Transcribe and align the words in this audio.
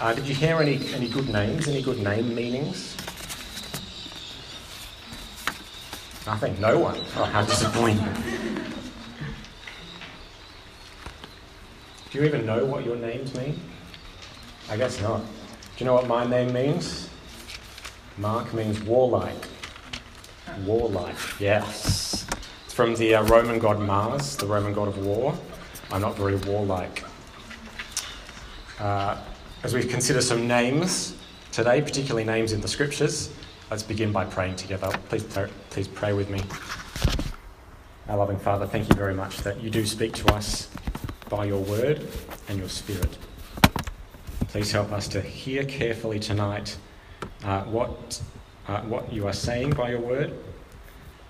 Uh, 0.00 0.14
did 0.14 0.26
you 0.26 0.34
hear 0.34 0.56
any, 0.56 0.80
any 0.94 1.10
good 1.10 1.28
names, 1.28 1.68
any 1.68 1.82
good 1.82 1.98
name 1.98 2.34
meanings? 2.34 2.96
Nothing, 6.24 6.58
no 6.58 6.78
one. 6.78 6.98
Oh, 7.16 7.24
how 7.24 7.44
disappointing. 7.44 8.02
Do 12.10 12.18
you 12.18 12.24
even 12.24 12.46
know 12.46 12.64
what 12.64 12.82
your 12.86 12.96
names 12.96 13.34
mean? 13.34 13.60
I 14.70 14.78
guess 14.78 15.02
not. 15.02 15.20
Do 15.20 15.26
you 15.80 15.84
know 15.84 15.92
what 15.92 16.06
my 16.06 16.26
name 16.26 16.54
means? 16.54 17.10
Mark 18.16 18.54
means 18.54 18.80
warlike. 18.80 19.48
Warlike, 20.64 21.38
yes. 21.38 22.26
It's 22.64 22.72
from 22.72 22.94
the 22.94 23.16
uh, 23.16 23.24
Roman 23.24 23.58
god 23.58 23.78
Mars, 23.80 24.34
the 24.36 24.46
Roman 24.46 24.72
god 24.72 24.88
of 24.88 25.04
war. 25.04 25.38
I'm 25.90 26.00
not 26.00 26.16
very 26.16 26.36
warlike. 26.36 27.04
Uh, 28.78 29.18
as 29.62 29.74
we 29.74 29.84
consider 29.84 30.20
some 30.20 30.46
names 30.46 31.16
today, 31.52 31.82
particularly 31.82 32.24
names 32.24 32.52
in 32.52 32.60
the 32.60 32.68
scriptures, 32.68 33.32
let's 33.70 33.82
begin 33.82 34.12
by 34.12 34.24
praying 34.24 34.56
together. 34.56 34.88
Please, 35.08 35.24
please 35.70 35.88
pray 35.88 36.12
with 36.12 36.30
me. 36.30 36.42
Our 38.08 38.16
loving 38.16 38.38
Father, 38.38 38.66
thank 38.66 38.88
you 38.88 38.94
very 38.94 39.14
much 39.14 39.38
that 39.38 39.60
you 39.60 39.70
do 39.70 39.84
speak 39.84 40.14
to 40.14 40.34
us 40.34 40.68
by 41.28 41.44
your 41.44 41.62
word 41.62 42.06
and 42.48 42.58
your 42.58 42.68
spirit. 42.68 43.18
Please 44.48 44.72
help 44.72 44.90
us 44.92 45.06
to 45.08 45.20
hear 45.20 45.64
carefully 45.64 46.18
tonight 46.18 46.76
uh, 47.44 47.62
what, 47.64 48.20
uh, 48.66 48.80
what 48.82 49.12
you 49.12 49.26
are 49.26 49.32
saying 49.32 49.70
by 49.70 49.90
your 49.90 50.00
word, 50.00 50.32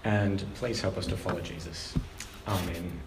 and 0.04 0.44
please 0.54 0.80
help 0.80 0.96
us 0.96 1.06
to 1.06 1.16
follow 1.16 1.40
Jesus. 1.40 1.94
Amen. 2.48 3.00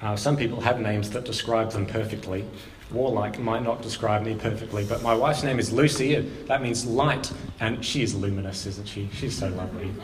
Uh, 0.00 0.14
some 0.14 0.36
people 0.36 0.60
have 0.60 0.80
names 0.80 1.10
that 1.10 1.24
describe 1.24 1.72
them 1.72 1.84
perfectly. 1.86 2.44
Warlike 2.90 3.38
might 3.38 3.62
not 3.62 3.82
describe 3.82 4.22
me 4.22 4.34
perfectly, 4.34 4.84
but 4.84 5.02
my 5.02 5.14
wife's 5.14 5.42
name 5.42 5.58
is 5.58 5.72
Lucy. 5.72 6.20
That 6.46 6.62
means 6.62 6.86
light, 6.86 7.30
and 7.60 7.84
she 7.84 8.02
is 8.02 8.14
luminous, 8.14 8.64
isn't 8.64 8.86
she? 8.88 9.10
She's 9.12 9.36
so 9.36 9.48
lovely. 9.48 9.92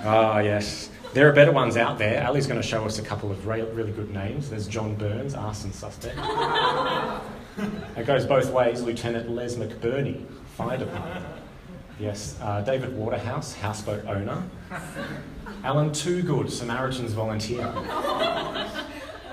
Ah, 0.00 0.36
oh, 0.36 0.38
yes. 0.38 0.90
There 1.12 1.28
are 1.28 1.32
better 1.32 1.50
ones 1.50 1.76
out 1.76 1.98
there. 1.98 2.24
Ali's 2.24 2.46
going 2.46 2.60
to 2.60 2.66
show 2.66 2.84
us 2.84 3.00
a 3.00 3.02
couple 3.02 3.32
of 3.32 3.46
re- 3.48 3.62
really 3.62 3.90
good 3.90 4.14
names. 4.14 4.48
There's 4.48 4.68
John 4.68 4.94
Burns, 4.94 5.34
arson 5.34 5.72
suspect. 5.72 6.16
it 7.96 8.06
goes 8.06 8.24
both 8.24 8.50
ways. 8.52 8.80
Lieutenant 8.80 9.28
Les 9.28 9.56
McBurney, 9.56 10.24
fire 10.56 10.78
department. 10.78 11.26
Yes, 11.98 12.38
uh, 12.40 12.60
David 12.60 12.96
Waterhouse, 12.96 13.54
houseboat 13.54 14.06
owner. 14.06 14.44
Alan 15.64 15.90
Toogood, 15.90 16.48
Samaritan's 16.48 17.12
volunteer. 17.12 17.66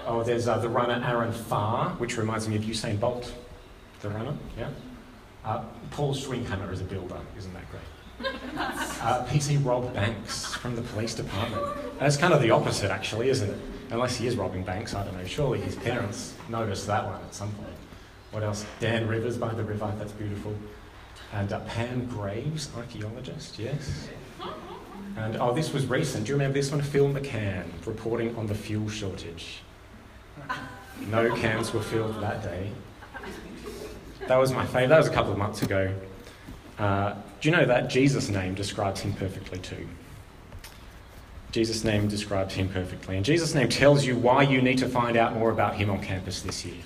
Oh, 0.05 0.23
there's 0.23 0.47
uh, 0.47 0.57
the 0.59 0.69
runner 0.69 1.03
Aaron 1.05 1.31
Farr, 1.31 1.89
which 1.97 2.17
reminds 2.17 2.47
me 2.47 2.55
of 2.55 2.63
Usain 2.63 2.99
Bolt, 2.99 3.33
the 4.01 4.09
runner, 4.09 4.35
yeah. 4.57 4.69
Uh, 5.43 5.63
Paul 5.91 6.13
Schwinghammer 6.13 6.71
is 6.71 6.81
a 6.81 6.83
builder, 6.83 7.19
isn't 7.37 7.53
that 7.53 7.63
great? 7.71 7.81
Uh, 9.01 9.23
PC 9.27 9.63
Rob 9.63 9.93
Banks 9.93 10.55
from 10.55 10.75
the 10.75 10.81
police 10.81 11.13
department. 11.13 11.61
That's 11.99 12.17
kind 12.17 12.33
of 12.33 12.41
the 12.41 12.49
opposite, 12.49 12.89
actually, 12.89 13.29
isn't 13.29 13.51
it? 13.51 13.59
Unless 13.91 14.15
he 14.15 14.25
is 14.25 14.35
robbing 14.35 14.63
banks, 14.63 14.95
I 14.95 15.03
don't 15.03 15.15
know. 15.15 15.25
Surely 15.25 15.59
his 15.61 15.75
parents 15.75 16.33
noticed 16.49 16.87
that 16.87 17.05
one 17.05 17.21
at 17.21 17.35
some 17.35 17.51
point. 17.51 17.75
What 18.31 18.41
else? 18.41 18.65
Dan 18.79 19.07
Rivers 19.07 19.37
by 19.37 19.53
the 19.53 19.63
river, 19.63 19.93
that's 19.99 20.13
beautiful. 20.13 20.55
And 21.33 21.53
uh, 21.53 21.59
Pam 21.61 22.05
Graves, 22.07 22.69
archaeologist, 22.75 23.59
yes. 23.59 24.07
And 25.17 25.37
oh, 25.37 25.53
this 25.53 25.71
was 25.71 25.85
recent. 25.85 26.25
Do 26.25 26.29
you 26.29 26.35
remember 26.35 26.57
this 26.57 26.71
one? 26.71 26.81
Phil 26.81 27.07
McCann 27.09 27.65
reporting 27.85 28.35
on 28.37 28.47
the 28.47 28.55
fuel 28.55 28.89
shortage. 28.89 29.61
No 31.09 31.35
camps 31.35 31.73
were 31.73 31.81
filled 31.81 32.21
that 32.21 32.41
day. 32.41 32.71
That 34.27 34.37
was 34.37 34.51
my 34.51 34.65
favourite. 34.65 34.87
That 34.87 34.97
was 34.97 35.07
a 35.07 35.11
couple 35.13 35.31
of 35.31 35.37
months 35.37 35.61
ago. 35.61 35.93
Uh, 36.79 37.13
do 37.39 37.49
you 37.49 37.55
know 37.55 37.65
that 37.65 37.89
Jesus' 37.89 38.29
name 38.29 38.55
describes 38.55 39.01
him 39.01 39.13
perfectly 39.13 39.59
too? 39.59 39.87
Jesus' 41.51 41.83
name 41.83 42.07
describes 42.07 42.55
him 42.55 42.67
perfectly. 42.67 43.15
And 43.15 43.25
Jesus' 43.25 43.53
name 43.53 43.69
tells 43.69 44.05
you 44.05 44.17
why 44.17 44.41
you 44.41 44.61
need 44.61 44.77
to 44.79 44.89
find 44.89 45.15
out 45.15 45.33
more 45.33 45.51
about 45.51 45.75
him 45.75 45.89
on 45.89 46.01
campus 46.01 46.41
this 46.41 46.65
year. 46.65 46.81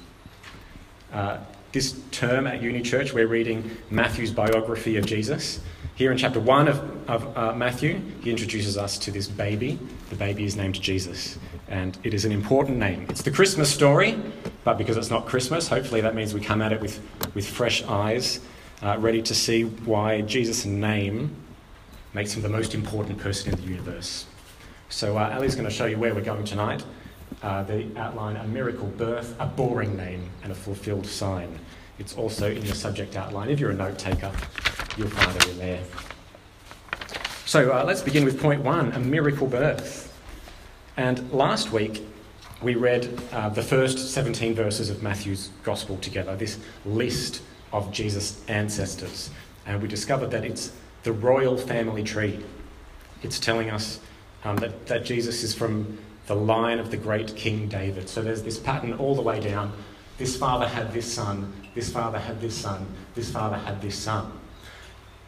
Uh, 1.12 1.38
this 1.72 2.00
term 2.12 2.46
at 2.46 2.62
Uni 2.62 2.82
Church, 2.82 3.14
we're 3.14 3.28
reading 3.28 3.78
Matthew's 3.90 4.32
biography 4.32 4.98
of 4.98 5.06
Jesus. 5.06 5.60
Here 5.96 6.12
in 6.12 6.18
chapter 6.18 6.40
1 6.40 6.68
of, 6.68 7.10
of 7.10 7.38
uh, 7.38 7.54
Matthew, 7.56 8.00
he 8.22 8.30
introduces 8.30 8.78
us 8.78 8.98
to 9.00 9.12
this 9.12 9.28
baby. 9.28 9.80
The 10.10 10.16
baby 10.16 10.44
is 10.44 10.56
named 10.56 10.80
Jesus 10.80 11.38
and 11.70 11.98
it 12.04 12.14
is 12.14 12.26
an 12.26 12.32
important 12.32 12.78
name. 12.78 13.06
It's 13.10 13.22
the 13.22 13.32
Christmas 13.32 13.72
story, 13.72 14.20
but 14.64 14.78
because 14.78 14.98
it's 14.98 15.12
not 15.12 15.26
Christmas, 15.26 15.68
hopefully 15.68 16.02
that 16.02 16.16
means 16.16 16.34
we 16.34 16.42
come 16.42 16.62
at 16.62 16.74
it 16.74 16.82
with, 16.82 17.00
with 17.36 17.48
fresh 17.48 17.84
eyes, 17.84 18.40
uh, 18.82 18.98
ready 19.00 19.22
to 19.22 19.36
see 19.36 19.64
why 19.64 20.22
Jesus' 20.22 20.66
name 20.66 21.36
makes 22.14 22.34
him 22.34 22.42
the 22.42 22.50
most 22.50 22.74
important 22.74 23.20
person 23.20 23.54
in 23.54 23.62
the 23.62 23.68
universe. 23.68 24.26
So, 24.90 25.18
uh, 25.18 25.32
Ali's 25.36 25.54
going 25.54 25.68
to 25.68 25.74
show 25.74 25.86
you 25.86 26.00
where 26.00 26.16
we're 26.16 26.22
going 26.22 26.44
tonight. 26.44 26.84
Uh, 27.44 27.62
they 27.64 27.88
outline 27.96 28.38
a 28.38 28.48
miracle 28.48 28.88
birth, 28.88 29.36
a 29.40 29.46
boring 29.46 29.96
name, 29.96 30.28
and 30.42 30.52
a 30.52 30.56
fulfilled 30.56 31.06
sign. 31.06 31.60
It's 32.00 32.16
also 32.16 32.50
in 32.50 32.66
your 32.66 32.74
subject 32.74 33.16
outline. 33.16 33.50
If 33.50 33.60
you're 33.60 33.70
a 33.70 33.76
note 33.76 34.00
taker, 34.00 34.32
you'll 34.98 35.10
find 35.10 35.36
it 35.38 35.50
in 35.50 35.58
there. 35.60 35.84
So, 37.46 37.72
uh, 37.72 37.84
let's 37.86 38.02
begin 38.02 38.26
with 38.26 38.42
point 38.42 38.64
one 38.64 38.92
a 38.94 39.00
miracle 39.00 39.46
birth. 39.46 40.09
And 41.00 41.32
last 41.32 41.72
week, 41.72 42.06
we 42.62 42.76
read 42.76 43.18
uh, 43.32 43.48
the 43.48 43.62
first 43.62 44.12
17 44.12 44.54
verses 44.54 44.90
of 44.90 45.02
Matthew's 45.02 45.50
Gospel 45.64 45.96
together, 45.96 46.36
this 46.36 46.60
list 46.84 47.42
of 47.72 47.90
Jesus' 47.94 48.44
ancestors. 48.50 49.30
And 49.66 49.82
we 49.82 49.88
discovered 49.88 50.30
that 50.32 50.44
it's 50.44 50.74
the 51.04 51.14
royal 51.14 51.56
family 51.56 52.04
tree. 52.04 52.44
It's 53.24 53.40
telling 53.40 53.70
us 53.70 54.02
um, 54.44 54.58
that, 54.58 54.88
that 54.88 55.06
Jesus 55.06 55.42
is 55.42 55.56
from 55.56 55.98
the 56.28 56.36
line 56.36 56.80
of 56.80 56.92
the 56.92 56.98
great 56.98 57.34
King 57.34 57.70
David. 57.70 58.10
So 58.10 58.22
there's 58.22 58.44
this 58.44 58.60
pattern 58.60 58.92
all 58.92 59.16
the 59.16 59.22
way 59.22 59.40
down. 59.40 59.72
This 60.18 60.36
father 60.36 60.68
had 60.68 60.92
this 60.92 61.10
son, 61.10 61.54
this 61.76 61.90
father 61.90 62.20
had 62.20 62.42
this 62.42 62.58
son, 62.58 62.86
this 63.16 63.32
father 63.32 63.56
had 63.56 63.82
this 63.82 63.96
son. 63.96 64.34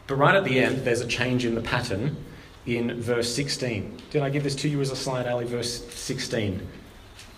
But 0.07 0.15
right 0.15 0.35
at 0.35 0.43
the 0.43 0.59
end, 0.59 0.79
there's 0.79 0.99
a 0.99 1.07
change 1.07 1.45
in 1.45 1.55
the 1.55 1.61
pattern 1.61 2.17
in 2.65 3.01
verse 3.01 3.33
16. 3.33 4.01
Did 4.09 4.21
I 4.21 4.29
give 4.29 4.43
this 4.43 4.55
to 4.57 4.69
you 4.69 4.81
as 4.81 4.91
a 4.91 4.95
slide, 4.95 5.27
Ali? 5.27 5.45
Verse 5.45 5.85
16. 5.93 6.67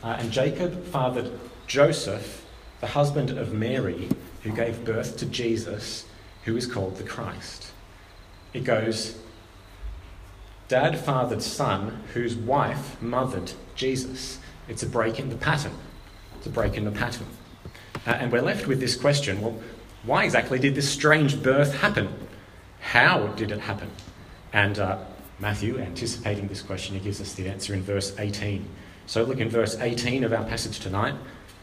Uh, 0.03 0.17
and 0.19 0.31
Jacob 0.31 0.83
fathered 0.85 1.31
Joseph, 1.67 2.45
the 2.81 2.87
husband 2.87 3.29
of 3.31 3.53
Mary, 3.53 4.09
who 4.43 4.51
gave 4.51 4.83
birth 4.83 5.17
to 5.17 5.25
Jesus, 5.25 6.05
who 6.43 6.57
is 6.57 6.67
called 6.67 6.97
the 6.97 7.03
Christ. 7.03 7.71
It 8.53 8.65
goes, 8.65 9.17
Dad 10.67 10.99
fathered 10.99 11.41
son, 11.41 12.03
whose 12.13 12.35
wife 12.35 13.01
mothered 13.01 13.53
Jesus. 13.75 14.39
It's 14.67 14.83
a 14.83 14.87
break 14.87 15.19
in 15.19 15.29
the 15.29 15.35
pattern. 15.35 15.73
It's 16.37 16.47
a 16.47 16.49
break 16.49 16.75
in 16.75 16.83
the 16.83 16.91
pattern. 16.91 17.27
Uh, 18.05 18.11
and 18.11 18.31
we're 18.31 18.41
left 18.41 18.67
with 18.67 18.79
this 18.79 18.95
question 18.95 19.41
well, 19.41 19.57
why 20.03 20.25
exactly 20.25 20.59
did 20.59 20.75
this 20.75 20.89
strange 20.89 21.41
birth 21.41 21.75
happen? 21.75 22.09
How 22.81 23.27
did 23.27 23.51
it 23.51 23.61
happen? 23.61 23.89
And 24.51 24.77
uh, 24.77 24.99
Matthew, 25.39 25.79
anticipating 25.79 26.47
this 26.47 26.61
question, 26.61 26.95
he 26.95 27.01
gives 27.01 27.19
us 27.19 27.33
the 27.33 27.47
answer 27.47 27.73
in 27.73 27.81
verse 27.81 28.17
18. 28.17 28.65
So 29.05 29.23
look 29.23 29.39
in 29.39 29.49
verse 29.49 29.77
18 29.77 30.23
of 30.23 30.33
our 30.33 30.45
passage 30.45 30.79
tonight. 30.79 31.15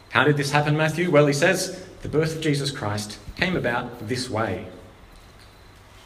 How 0.09 0.23
did 0.23 0.37
this 0.37 0.51
happen, 0.51 0.77
Matthew? 0.77 1.09
Well, 1.09 1.27
he 1.27 1.33
says, 1.33 1.85
the 2.01 2.09
birth 2.09 2.35
of 2.35 2.41
Jesus 2.41 2.71
Christ 2.71 3.17
came 3.37 3.55
about 3.55 4.07
this 4.07 4.29
way. 4.29 4.67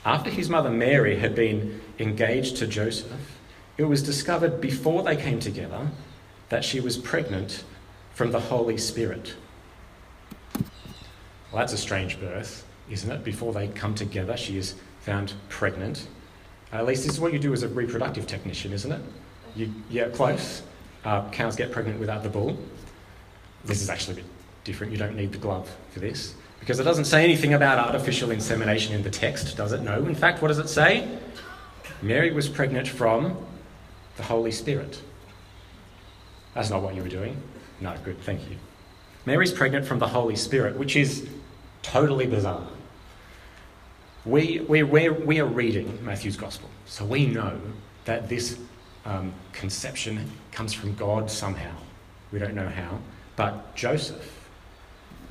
After 0.06 0.30
his 0.30 0.50
mother 0.50 0.70
Mary 0.70 1.18
had 1.18 1.34
been 1.34 1.82
engaged 1.98 2.58
to 2.58 2.68
Joseph, 2.68 3.40
it 3.78 3.86
was 3.86 4.04
discovered 4.04 4.62
before 4.62 5.04
they 5.04 5.16
came 5.16 5.40
together 5.40 5.90
that 6.50 6.64
she 6.64 6.80
was 6.80 6.98
pregnant 6.98 7.64
from 8.14 8.32
the 8.32 8.40
Holy 8.40 8.78
Spirit. 8.78 9.36
Well, 11.52 11.62
that's 11.62 11.74
a 11.74 11.78
strange 11.78 12.20
birth, 12.20 12.66
isn't 12.90 13.12
it? 13.12 13.24
Before 13.24 13.52
they 13.52 13.68
come 13.68 13.96
together, 13.96 14.38
she 14.38 14.58
is 14.58 14.76
found 15.02 15.34
pregnant. 15.50 16.08
At 16.72 16.86
least 16.86 17.04
this 17.04 17.14
is 17.14 17.20
what 17.20 17.34
you 17.34 17.40
do 17.40 17.54
as 17.54 17.64
a 17.64 17.68
reproductive 17.68 18.28
technician, 18.28 18.74
isn't 18.74 18.92
it? 18.92 19.02
You 19.56 19.72
get 19.92 20.14
close. 20.14 20.64
Uh, 21.04 21.30
cows 21.30 21.56
get 21.56 21.72
pregnant 21.72 22.00
without 22.00 22.24
the 22.24 22.30
bull. 22.30 22.58
This 23.64 23.82
is 23.82 23.90
actually 23.90 24.14
a 24.14 24.16
bit 24.18 24.26
different. 24.64 24.92
You 24.92 24.98
don't 24.98 25.16
need 25.16 25.32
the 25.32 25.38
glove 25.38 25.74
for 25.92 26.00
this 26.00 26.36
because 26.60 26.80
it 26.80 26.84
doesn't 26.84 27.06
say 27.06 27.24
anything 27.24 27.54
about 27.54 27.78
artificial 27.78 28.32
insemination 28.32 28.96
in 28.96 29.04
the 29.04 29.10
text, 29.10 29.56
does 29.56 29.72
it? 29.72 29.82
No. 29.82 30.06
In 30.06 30.16
fact, 30.16 30.42
what 30.42 30.48
does 30.48 30.58
it 30.58 30.68
say? 30.68 31.08
Mary 32.02 32.32
was 32.32 32.50
pregnant 32.50 32.88
from 32.88 33.38
the 34.18 34.24
Holy 34.24 34.52
Spirit. 34.52 35.00
That's 36.56 36.70
not 36.70 36.82
what 36.82 36.96
you 36.96 37.04
were 37.04 37.10
doing. 37.10 37.38
No, 37.82 37.94
good, 38.04 38.20
thank 38.22 38.50
you. 38.50 38.58
Mary's 39.26 39.52
pregnant 39.52 39.86
from 39.86 40.00
the 40.00 40.08
Holy 40.08 40.36
Spirit, 40.36 40.76
which 40.78 40.96
is 40.96 41.28
totally 41.82 42.26
bizarre. 42.26 42.68
We, 44.26 44.62
we, 44.62 44.82
we, 44.82 45.10
we 45.10 45.40
are 45.40 45.46
reading 45.46 46.04
Matthew's 46.04 46.36
Gospel, 46.36 46.70
so 46.88 47.06
we 47.06 47.28
know 47.28 47.60
that 48.06 48.28
this 48.28 48.58
um, 49.06 49.32
conception 49.54 50.32
comes 50.52 50.74
from 50.74 50.96
God 50.96 51.30
somehow. 51.30 51.76
We 52.32 52.40
don't 52.40 52.56
know 52.56 52.68
how. 52.68 52.98
But 53.36 53.76
Joseph, 53.76 54.50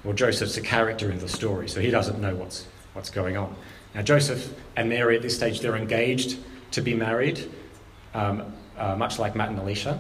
Well, 0.05 0.15
Joseph's 0.15 0.57
a 0.59 0.61
character 0.61 1.11
in 1.11 1.19
the 1.19 1.29
story, 1.29 1.69
so 1.69 1.81
he 1.81 1.91
doesn't 1.91 2.21
know 2.21 2.37
what's, 2.37 2.67
what's 2.93 3.11
going 3.11 3.37
on. 3.37 3.57
Now, 3.95 4.03
Joseph 4.03 4.55
and 4.77 4.89
Mary 4.89 5.17
at 5.17 5.23
this 5.23 5.35
stage, 5.35 5.61
they're 5.61 5.77
engaged 5.77 6.39
to 6.73 6.81
be 6.81 6.95
married, 6.95 7.51
um, 8.13 8.53
uh, 8.77 8.95
much 8.97 9.19
like 9.19 9.35
Matt 9.35 9.49
and 9.49 9.59
Alicia. 9.59 9.99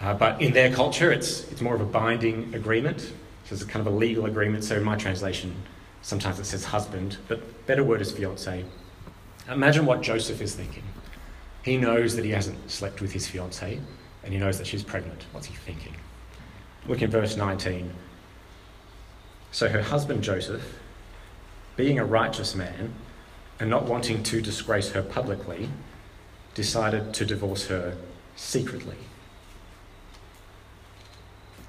Uh, 0.00 0.14
but 0.14 0.40
in 0.42 0.52
their 0.52 0.72
culture, 0.72 1.10
it's, 1.10 1.50
it's 1.50 1.60
more 1.60 1.74
of 1.74 1.80
a 1.80 1.86
binding 1.86 2.54
agreement. 2.54 3.00
So 3.46 3.54
it's 3.54 3.64
kind 3.64 3.86
of 3.86 3.92
a 3.92 3.96
legal 3.96 4.26
agreement. 4.26 4.64
So 4.64 4.76
in 4.76 4.84
my 4.84 4.96
translation, 4.96 5.54
sometimes 6.02 6.38
it 6.38 6.44
says 6.44 6.64
husband, 6.64 7.16
but 7.28 7.66
better 7.66 7.82
word 7.84 8.00
is 8.00 8.12
fiance. 8.12 8.64
Imagine 9.50 9.86
what 9.86 10.02
Joseph 10.02 10.40
is 10.40 10.54
thinking. 10.54 10.84
He 11.64 11.76
knows 11.76 12.16
that 12.16 12.24
he 12.24 12.32
hasn't 12.32 12.70
slept 12.70 13.00
with 13.00 13.12
his 13.12 13.26
fiancee, 13.26 13.80
and 14.24 14.32
he 14.32 14.38
knows 14.38 14.58
that 14.58 14.66
she's 14.66 14.82
pregnant. 14.82 15.26
What's 15.32 15.46
he 15.46 15.54
thinking? 15.54 15.94
Look 16.86 17.02
in 17.02 17.10
verse 17.10 17.36
19. 17.36 17.92
So 19.52 19.68
her 19.68 19.82
husband 19.82 20.22
Joseph, 20.22 20.78
being 21.76 21.98
a 21.98 22.04
righteous 22.04 22.54
man 22.54 22.92
and 23.60 23.70
not 23.70 23.84
wanting 23.84 24.22
to 24.24 24.40
disgrace 24.40 24.90
her 24.90 25.02
publicly, 25.02 25.68
decided 26.54 27.14
to 27.14 27.24
divorce 27.24 27.66
her 27.66 27.96
secretly. 28.34 28.96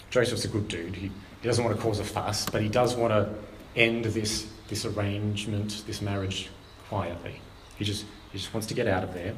Joseph's 0.10 0.46
a 0.46 0.48
good 0.48 0.68
dude. 0.68 0.96
He, 0.96 1.08
he 1.42 1.48
doesn't 1.48 1.64
want 1.64 1.76
to 1.76 1.82
cause 1.82 2.00
a 2.00 2.04
fuss, 2.04 2.48
but 2.50 2.62
he 2.62 2.70
does 2.70 2.96
want 2.96 3.12
to 3.12 3.34
end 3.76 4.06
this, 4.06 4.48
this 4.68 4.86
arrangement, 4.86 5.84
this 5.88 6.02
marriage, 6.02 6.50
quietly. 6.90 7.42
He 7.78 7.86
just, 7.86 8.06
he 8.32 8.38
just 8.38 8.54
wants 8.54 8.68
to 8.68 8.74
get 8.74 8.88
out 8.88 9.04
of 9.04 9.14
there. 9.14 9.34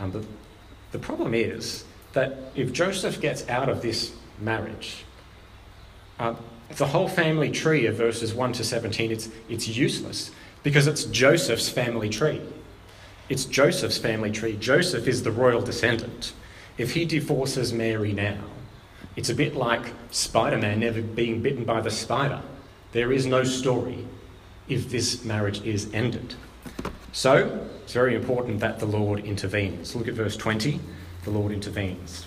Um, 0.00 0.10
but 0.10 0.24
the 0.90 0.98
problem 0.98 1.34
is 1.34 1.84
that 2.12 2.38
if 2.54 2.72
Joseph 2.72 3.20
gets 3.20 3.48
out 3.48 3.68
of 3.68 3.82
this 3.82 4.12
marriage, 4.40 5.04
um, 6.18 6.36
the 6.76 6.86
whole 6.86 7.08
family 7.08 7.50
tree 7.50 7.86
of 7.86 7.96
verses 7.96 8.34
1 8.34 8.52
to 8.54 8.64
17, 8.64 9.10
it's, 9.10 9.28
it's 9.48 9.68
useless 9.68 10.30
because 10.62 10.86
it's 10.86 11.04
Joseph's 11.04 11.68
family 11.68 12.08
tree. 12.08 12.40
It's 13.28 13.44
Joseph's 13.44 13.98
family 13.98 14.30
tree. 14.30 14.56
Joseph 14.56 15.06
is 15.06 15.22
the 15.22 15.30
royal 15.30 15.60
descendant. 15.60 16.32
If 16.78 16.94
he 16.94 17.04
divorces 17.04 17.72
Mary 17.72 18.12
now, 18.12 18.42
it's 19.16 19.28
a 19.28 19.34
bit 19.34 19.54
like 19.54 19.92
Spider 20.10 20.58
Man 20.58 20.80
never 20.80 21.02
being 21.02 21.42
bitten 21.42 21.64
by 21.64 21.80
the 21.80 21.90
spider. 21.90 22.42
There 22.92 23.12
is 23.12 23.26
no 23.26 23.42
story 23.42 24.06
if 24.68 24.90
this 24.90 25.24
marriage 25.24 25.62
is 25.62 25.92
ended. 25.92 26.34
So, 27.12 27.68
it's 27.82 27.92
very 27.92 28.14
important 28.14 28.60
that 28.60 28.78
the 28.78 28.86
Lord 28.86 29.24
intervenes. 29.24 29.94
Look 29.94 30.08
at 30.08 30.14
verse 30.14 30.36
20. 30.36 30.80
The 31.24 31.30
Lord 31.30 31.52
intervenes. 31.52 32.26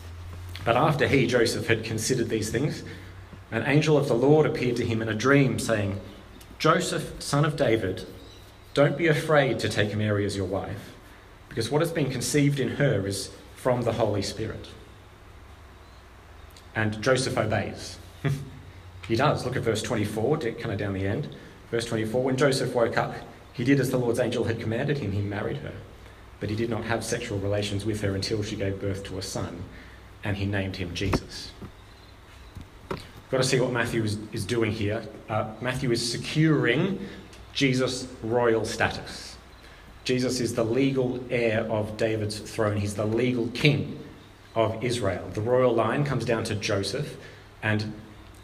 But 0.64 0.76
after 0.76 1.08
he, 1.08 1.28
Joseph, 1.28 1.68
had 1.68 1.84
considered 1.84 2.30
these 2.30 2.50
things, 2.50 2.84
an 3.52 3.64
angel 3.66 3.98
of 3.98 4.08
the 4.08 4.16
Lord 4.16 4.46
appeared 4.46 4.76
to 4.78 4.86
him 4.86 5.02
in 5.02 5.10
a 5.10 5.14
dream, 5.14 5.60
saying, 5.60 6.00
Joseph, 6.58 7.22
son 7.22 7.46
of 7.46 7.56
David, 7.56 8.06
don't 8.74 8.98
be 8.98 9.08
afraid 9.08 9.60
to 9.60 9.70
take 9.70 9.96
Mary 9.96 10.26
as 10.26 10.36
your 10.36 10.46
wife, 10.46 10.94
because 11.48 11.70
what 11.70 11.82
has 11.82 11.92
been 11.92 12.10
conceived 12.10 12.60
in 12.60 12.70
her 12.70 13.06
is 13.08 13.32
from 13.56 13.84
the 13.84 13.94
Holy 13.94 14.22
Spirit. 14.22 14.70
And 16.76 17.02
Joseph 17.02 17.38
obeys. 17.38 17.98
he 19.08 19.16
does. 19.16 19.46
Look 19.46 19.56
at 19.56 19.64
verse 19.64 19.82
24, 19.82 20.38
kind 20.38 20.72
of 20.72 20.78
down 20.78 20.94
the 20.94 21.06
end. 21.06 21.36
Verse 21.72 21.86
24 21.86 22.24
When 22.24 22.38
Joseph 22.38 22.74
woke 22.74 22.98
up, 22.98 23.16
he 23.54 23.64
did 23.64 23.80
as 23.80 23.92
the 23.92 23.98
Lord's 23.98 24.20
angel 24.20 24.46
had 24.46 24.60
commanded 24.60 24.98
him. 24.98 25.12
He 25.12 25.22
married 25.22 25.58
her. 25.58 25.74
But 26.40 26.50
he 26.50 26.56
did 26.56 26.70
not 26.70 26.84
have 26.86 27.04
sexual 27.04 27.40
relations 27.40 27.86
with 27.86 28.02
her 28.02 28.14
until 28.16 28.44
she 28.44 28.56
gave 28.56 28.82
birth 28.82 29.04
to 29.06 29.18
a 29.18 29.22
son, 29.22 29.64
and 30.24 30.38
he 30.38 30.46
named 30.46 30.76
him 30.76 30.94
Jesus. 30.94 31.52
Got 33.32 33.38
to 33.38 33.44
see 33.44 33.60
what 33.60 33.72
Matthew 33.72 34.04
is, 34.04 34.18
is 34.34 34.46
doing 34.46 34.72
here. 34.72 35.04
Uh, 35.30 35.54
Matthew 35.62 35.92
is 35.92 36.12
securing 36.12 37.08
Jesus' 37.54 38.08
royal 38.22 38.66
status. 38.66 39.38
Jesus 40.04 40.40
is 40.40 40.54
the 40.54 40.64
legal 40.64 41.24
heir 41.32 41.62
of 41.64 41.98
David's 41.98 42.38
throne, 42.38 42.78
he's 42.78 42.96
the 42.96 43.06
legal 43.06 43.48
king 43.48 44.00
of 44.54 44.84
Israel. 44.84 45.28
The 45.34 45.42
royal 45.42 45.74
line 45.74 46.06
comes 46.06 46.26
down 46.26 46.44
to 46.46 46.56
Joseph, 46.56 47.18
and 47.64 47.94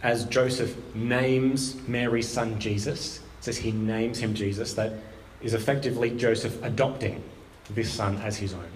as 0.03 0.25
Joseph 0.25 0.75
names 0.95 1.75
Mary's 1.87 2.27
son 2.27 2.59
Jesus, 2.59 3.19
says 3.39 3.57
he 3.57 3.71
names 3.71 4.19
him 4.19 4.33
Jesus, 4.33 4.73
that 4.73 4.93
is 5.41 5.53
effectively 5.53 6.11
Joseph 6.11 6.61
adopting 6.63 7.23
this 7.69 7.91
son 7.91 8.17
as 8.17 8.37
his 8.37 8.53
own. 8.53 8.71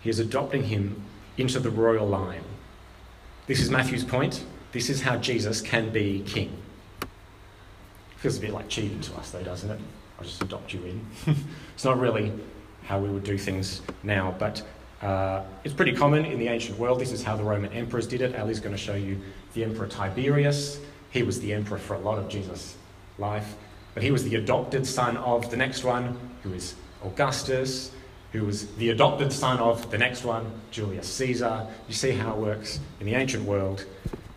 He 0.00 0.10
is 0.10 0.18
adopting 0.18 0.64
him 0.64 1.02
into 1.36 1.60
the 1.60 1.70
royal 1.70 2.06
line. 2.06 2.44
This 3.46 3.60
is 3.60 3.70
Matthew's 3.70 4.04
point. 4.04 4.44
This 4.72 4.88
is 4.88 5.02
how 5.02 5.16
Jesus 5.16 5.60
can 5.60 5.90
be 5.90 6.22
king. 6.26 6.56
Feels 8.16 8.38
a 8.38 8.40
bit 8.40 8.52
like 8.52 8.68
cheating 8.68 9.00
to 9.00 9.14
us, 9.16 9.30
though, 9.30 9.42
doesn't 9.42 9.70
it? 9.70 9.80
I'll 10.18 10.24
just 10.24 10.42
adopt 10.42 10.72
you 10.72 10.82
in. 10.84 11.06
it's 11.74 11.84
not 11.84 11.98
really 11.98 12.32
how 12.84 12.98
we 12.98 13.08
would 13.08 13.24
do 13.24 13.36
things 13.36 13.82
now, 14.02 14.34
but 14.38 14.62
uh, 15.02 15.42
it's 15.64 15.74
pretty 15.74 15.92
common 15.92 16.24
in 16.24 16.38
the 16.38 16.48
ancient 16.48 16.78
world. 16.78 17.00
This 17.00 17.10
is 17.10 17.22
how 17.22 17.36
the 17.36 17.42
Roman 17.42 17.72
emperors 17.72 18.06
did 18.06 18.20
it. 18.20 18.36
Ali's 18.36 18.60
going 18.60 18.74
to 18.74 18.80
show 18.80 18.94
you 18.94 19.20
the 19.54 19.64
Emperor 19.64 19.88
Tiberius. 19.88 20.78
He 21.10 21.22
was 21.22 21.40
the 21.40 21.52
emperor 21.52 21.78
for 21.78 21.94
a 21.94 21.98
lot 21.98 22.18
of 22.18 22.28
Jesus' 22.28 22.76
life, 23.18 23.54
but 23.94 24.02
he 24.02 24.10
was 24.10 24.24
the 24.24 24.36
adopted 24.36 24.86
son 24.86 25.16
of 25.18 25.50
the 25.50 25.56
next 25.56 25.84
one, 25.84 26.18
who 26.42 26.54
is 26.54 26.74
Augustus, 27.04 27.90
who 28.32 28.44
was 28.44 28.66
the 28.76 28.90
adopted 28.90 29.32
son 29.32 29.58
of 29.58 29.90
the 29.90 29.98
next 29.98 30.24
one, 30.24 30.50
Julius 30.70 31.08
Caesar. 31.08 31.66
You 31.88 31.94
see 31.94 32.12
how 32.12 32.32
it 32.32 32.38
works 32.38 32.80
in 33.00 33.06
the 33.06 33.14
ancient 33.14 33.44
world. 33.44 33.84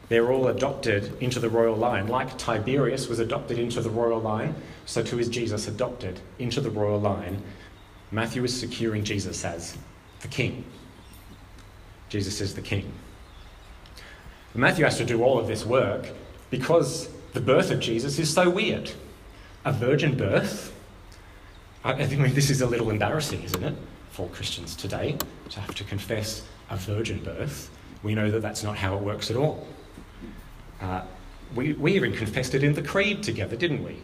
They're 0.10 0.32
all 0.32 0.48
adopted 0.48 1.16
into 1.22 1.40
the 1.40 1.50
royal 1.50 1.76
line. 1.76 2.08
Like 2.08 2.38
Tiberius 2.38 3.08
was 3.08 3.20
adopted 3.20 3.58
into 3.58 3.82
the 3.82 3.90
royal 3.90 4.20
line, 4.20 4.56
so 4.86 5.02
too 5.02 5.20
is 5.20 5.30
Jesus 5.30 5.68
adopted 5.68 6.20
into 6.40 6.60
the 6.60 6.70
royal 6.70 7.00
line. 7.00 7.42
Matthew 8.12 8.44
is 8.44 8.60
securing 8.60 9.04
Jesus 9.04 9.46
as 9.46 9.78
the 10.26 10.32
king. 10.32 10.64
Jesus 12.10 12.42
is 12.42 12.56
the 12.56 12.62
king. 12.62 12.92
Matthew 14.56 14.86
has 14.86 14.98
to 14.98 15.06
do 15.06 15.22
all 15.24 15.38
of 15.38 15.48
this 15.48 15.66
work 15.66 16.08
because 16.50 17.10
the 17.34 17.42
birth 17.42 17.70
of 17.72 17.80
Jesus 17.80 18.18
is 18.18 18.34
so 18.34 18.50
weird. 18.50 18.92
A 19.66 19.72
virgin 19.72 20.16
birth. 20.18 20.74
I 21.84 22.06
think 22.06 22.34
this 22.34 22.50
is 22.50 22.62
a 22.62 22.66
little 22.66 22.90
embarrassing, 22.90 23.44
isn't 23.44 23.64
it, 23.64 23.76
for 24.12 24.28
Christians 24.30 24.76
today 24.76 25.18
to 25.50 25.60
have 25.60 25.76
to 25.76 25.84
confess 25.84 26.44
a 26.72 26.78
virgin 26.78 27.20
birth. 27.24 27.70
We 28.02 28.16
know 28.16 28.32
that 28.32 28.42
that's 28.42 28.64
not 28.64 28.78
how 28.78 28.96
it 28.96 29.02
works 29.02 29.30
at 29.30 29.38
all. 29.38 29.68
Uh, 30.82 31.02
we, 31.54 31.74
we 31.74 31.94
even 31.94 32.14
confessed 32.14 32.56
it 32.56 32.64
in 32.64 32.74
the 32.74 32.82
Creed 32.82 33.22
together, 33.22 33.56
didn't 33.56 33.84
we? 33.84 33.98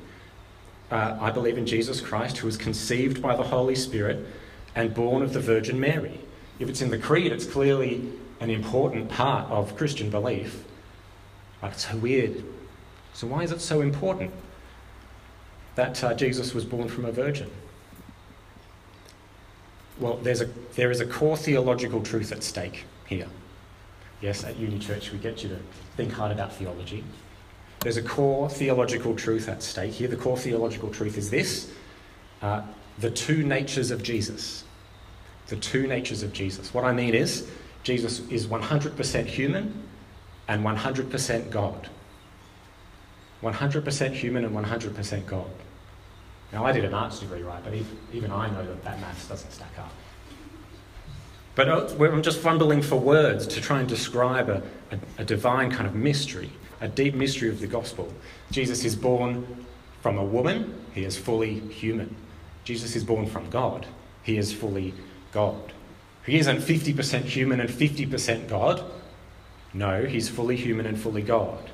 Uh, 0.91 1.17
I 1.19 1.31
believe 1.31 1.57
in 1.57 1.65
Jesus 1.65 1.99
Christ, 1.99 2.37
who 2.37 2.45
was 2.45 2.57
conceived 2.57 3.21
by 3.21 3.35
the 3.35 3.43
Holy 3.43 3.75
Spirit 3.75 4.27
and 4.75 4.93
born 4.93 5.23
of 5.23 5.33
the 5.33 5.39
Virgin 5.39 5.79
Mary. 5.79 6.19
If 6.59 6.69
it's 6.69 6.81
in 6.81 6.89
the 6.89 6.97
Creed, 6.97 7.31
it's 7.31 7.45
clearly 7.45 8.09
an 8.39 8.49
important 8.49 9.09
part 9.09 9.49
of 9.49 9.75
Christian 9.75 10.09
belief. 10.09 10.63
But 11.59 11.73
it's 11.73 11.87
so 11.87 11.97
weird. 11.97 12.43
So, 13.13 13.27
why 13.27 13.43
is 13.43 13.51
it 13.51 13.61
so 13.61 13.81
important 13.81 14.31
that 15.75 16.03
uh, 16.03 16.13
Jesus 16.13 16.53
was 16.53 16.65
born 16.65 16.87
from 16.87 17.05
a 17.05 17.11
virgin? 17.11 17.49
Well, 19.99 20.17
there's 20.17 20.41
a, 20.41 20.49
there 20.75 20.89
is 20.89 20.99
a 20.99 21.05
core 21.05 21.37
theological 21.37 22.01
truth 22.01 22.31
at 22.31 22.43
stake 22.43 22.85
here. 23.05 23.27
Yes, 24.21 24.43
at 24.43 24.57
Uni 24.57 24.79
Church, 24.79 25.11
we 25.11 25.19
get 25.19 25.43
you 25.43 25.49
to 25.49 25.59
think 25.97 26.13
hard 26.13 26.31
about 26.31 26.53
theology. 26.53 27.03
There's 27.81 27.97
a 27.97 28.03
core 28.03 28.49
theological 28.49 29.15
truth 29.15 29.49
at 29.49 29.63
stake 29.63 29.93
here. 29.93 30.07
The 30.07 30.15
core 30.15 30.37
theological 30.37 30.89
truth 30.89 31.17
is 31.17 31.29
this 31.29 31.71
uh, 32.41 32.61
the 32.99 33.11
two 33.11 33.43
natures 33.43 33.91
of 33.91 34.03
Jesus. 34.03 34.63
The 35.47 35.55
two 35.55 35.87
natures 35.87 36.23
of 36.23 36.33
Jesus. 36.33 36.73
What 36.73 36.83
I 36.83 36.93
mean 36.93 37.13
is, 37.13 37.49
Jesus 37.83 38.19
is 38.29 38.47
100% 38.47 39.25
human 39.25 39.87
and 40.47 40.63
100% 40.63 41.49
God. 41.49 41.89
100% 43.41 44.11
human 44.11 44.45
and 44.45 44.55
100% 44.55 45.25
God. 45.25 45.49
Now, 46.53 46.65
I 46.65 46.71
did 46.71 46.85
an 46.85 46.93
arts 46.93 47.19
degree, 47.19 47.43
right, 47.43 47.63
but 47.63 47.73
even 48.13 48.31
I 48.31 48.49
know 48.49 48.65
that 48.65 48.83
that 48.83 48.99
maths 48.99 49.27
doesn't 49.27 49.51
stack 49.51 49.79
up. 49.79 49.91
But 51.55 51.69
uh, 51.69 52.05
I'm 52.05 52.21
just 52.21 52.39
fumbling 52.39 52.81
for 52.81 52.97
words 52.97 53.47
to 53.47 53.61
try 53.61 53.79
and 53.79 53.87
describe 53.87 54.49
a, 54.49 54.61
a, 54.91 54.99
a 55.19 55.25
divine 55.25 55.71
kind 55.71 55.87
of 55.87 55.95
mystery, 55.95 56.49
a 56.79 56.87
deep 56.87 57.13
mystery 57.13 57.49
of 57.49 57.59
the 57.59 57.67
gospel. 57.67 58.11
Jesus 58.51 58.85
is 58.85 58.95
born 58.95 59.65
from 60.01 60.17
a 60.17 60.23
woman, 60.23 60.73
he 60.93 61.03
is 61.03 61.17
fully 61.17 61.59
human. 61.59 62.15
Jesus 62.63 62.95
is 62.95 63.03
born 63.03 63.25
from 63.25 63.49
God, 63.49 63.87
he 64.23 64.37
is 64.37 64.53
fully 64.53 64.93
God. 65.31 65.73
He 66.25 66.37
isn't 66.37 66.57
50% 66.57 67.23
human 67.23 67.59
and 67.59 67.69
50% 67.69 68.47
God. 68.47 68.83
No, 69.73 70.05
he's 70.05 70.29
fully 70.29 70.55
human 70.55 70.85
and 70.85 70.99
fully 70.99 71.23
God. 71.23 71.71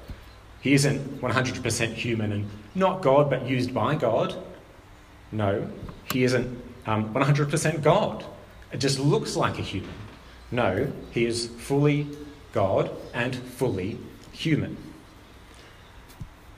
He 0.61 0.73
isn't 0.73 1.21
100% 1.21 1.93
human 1.93 2.31
and 2.31 2.49
not 2.73 3.01
God, 3.01 3.29
but 3.29 3.47
used 3.47 3.73
by 3.73 3.95
God. 3.95 4.35
No, 5.31 5.67
he 6.11 6.23
isn't 6.23 6.61
um, 6.85 7.13
100% 7.13 7.81
God. 7.83 8.23
It 8.71 8.77
just 8.77 8.99
looks 8.99 9.35
like 9.35 9.59
a 9.59 9.61
human. 9.61 9.93
No, 10.51 10.91
he 11.11 11.25
is 11.25 11.47
fully 11.47 12.07
God 12.53 12.89
and 13.13 13.35
fully 13.35 13.97
human. 14.31 14.77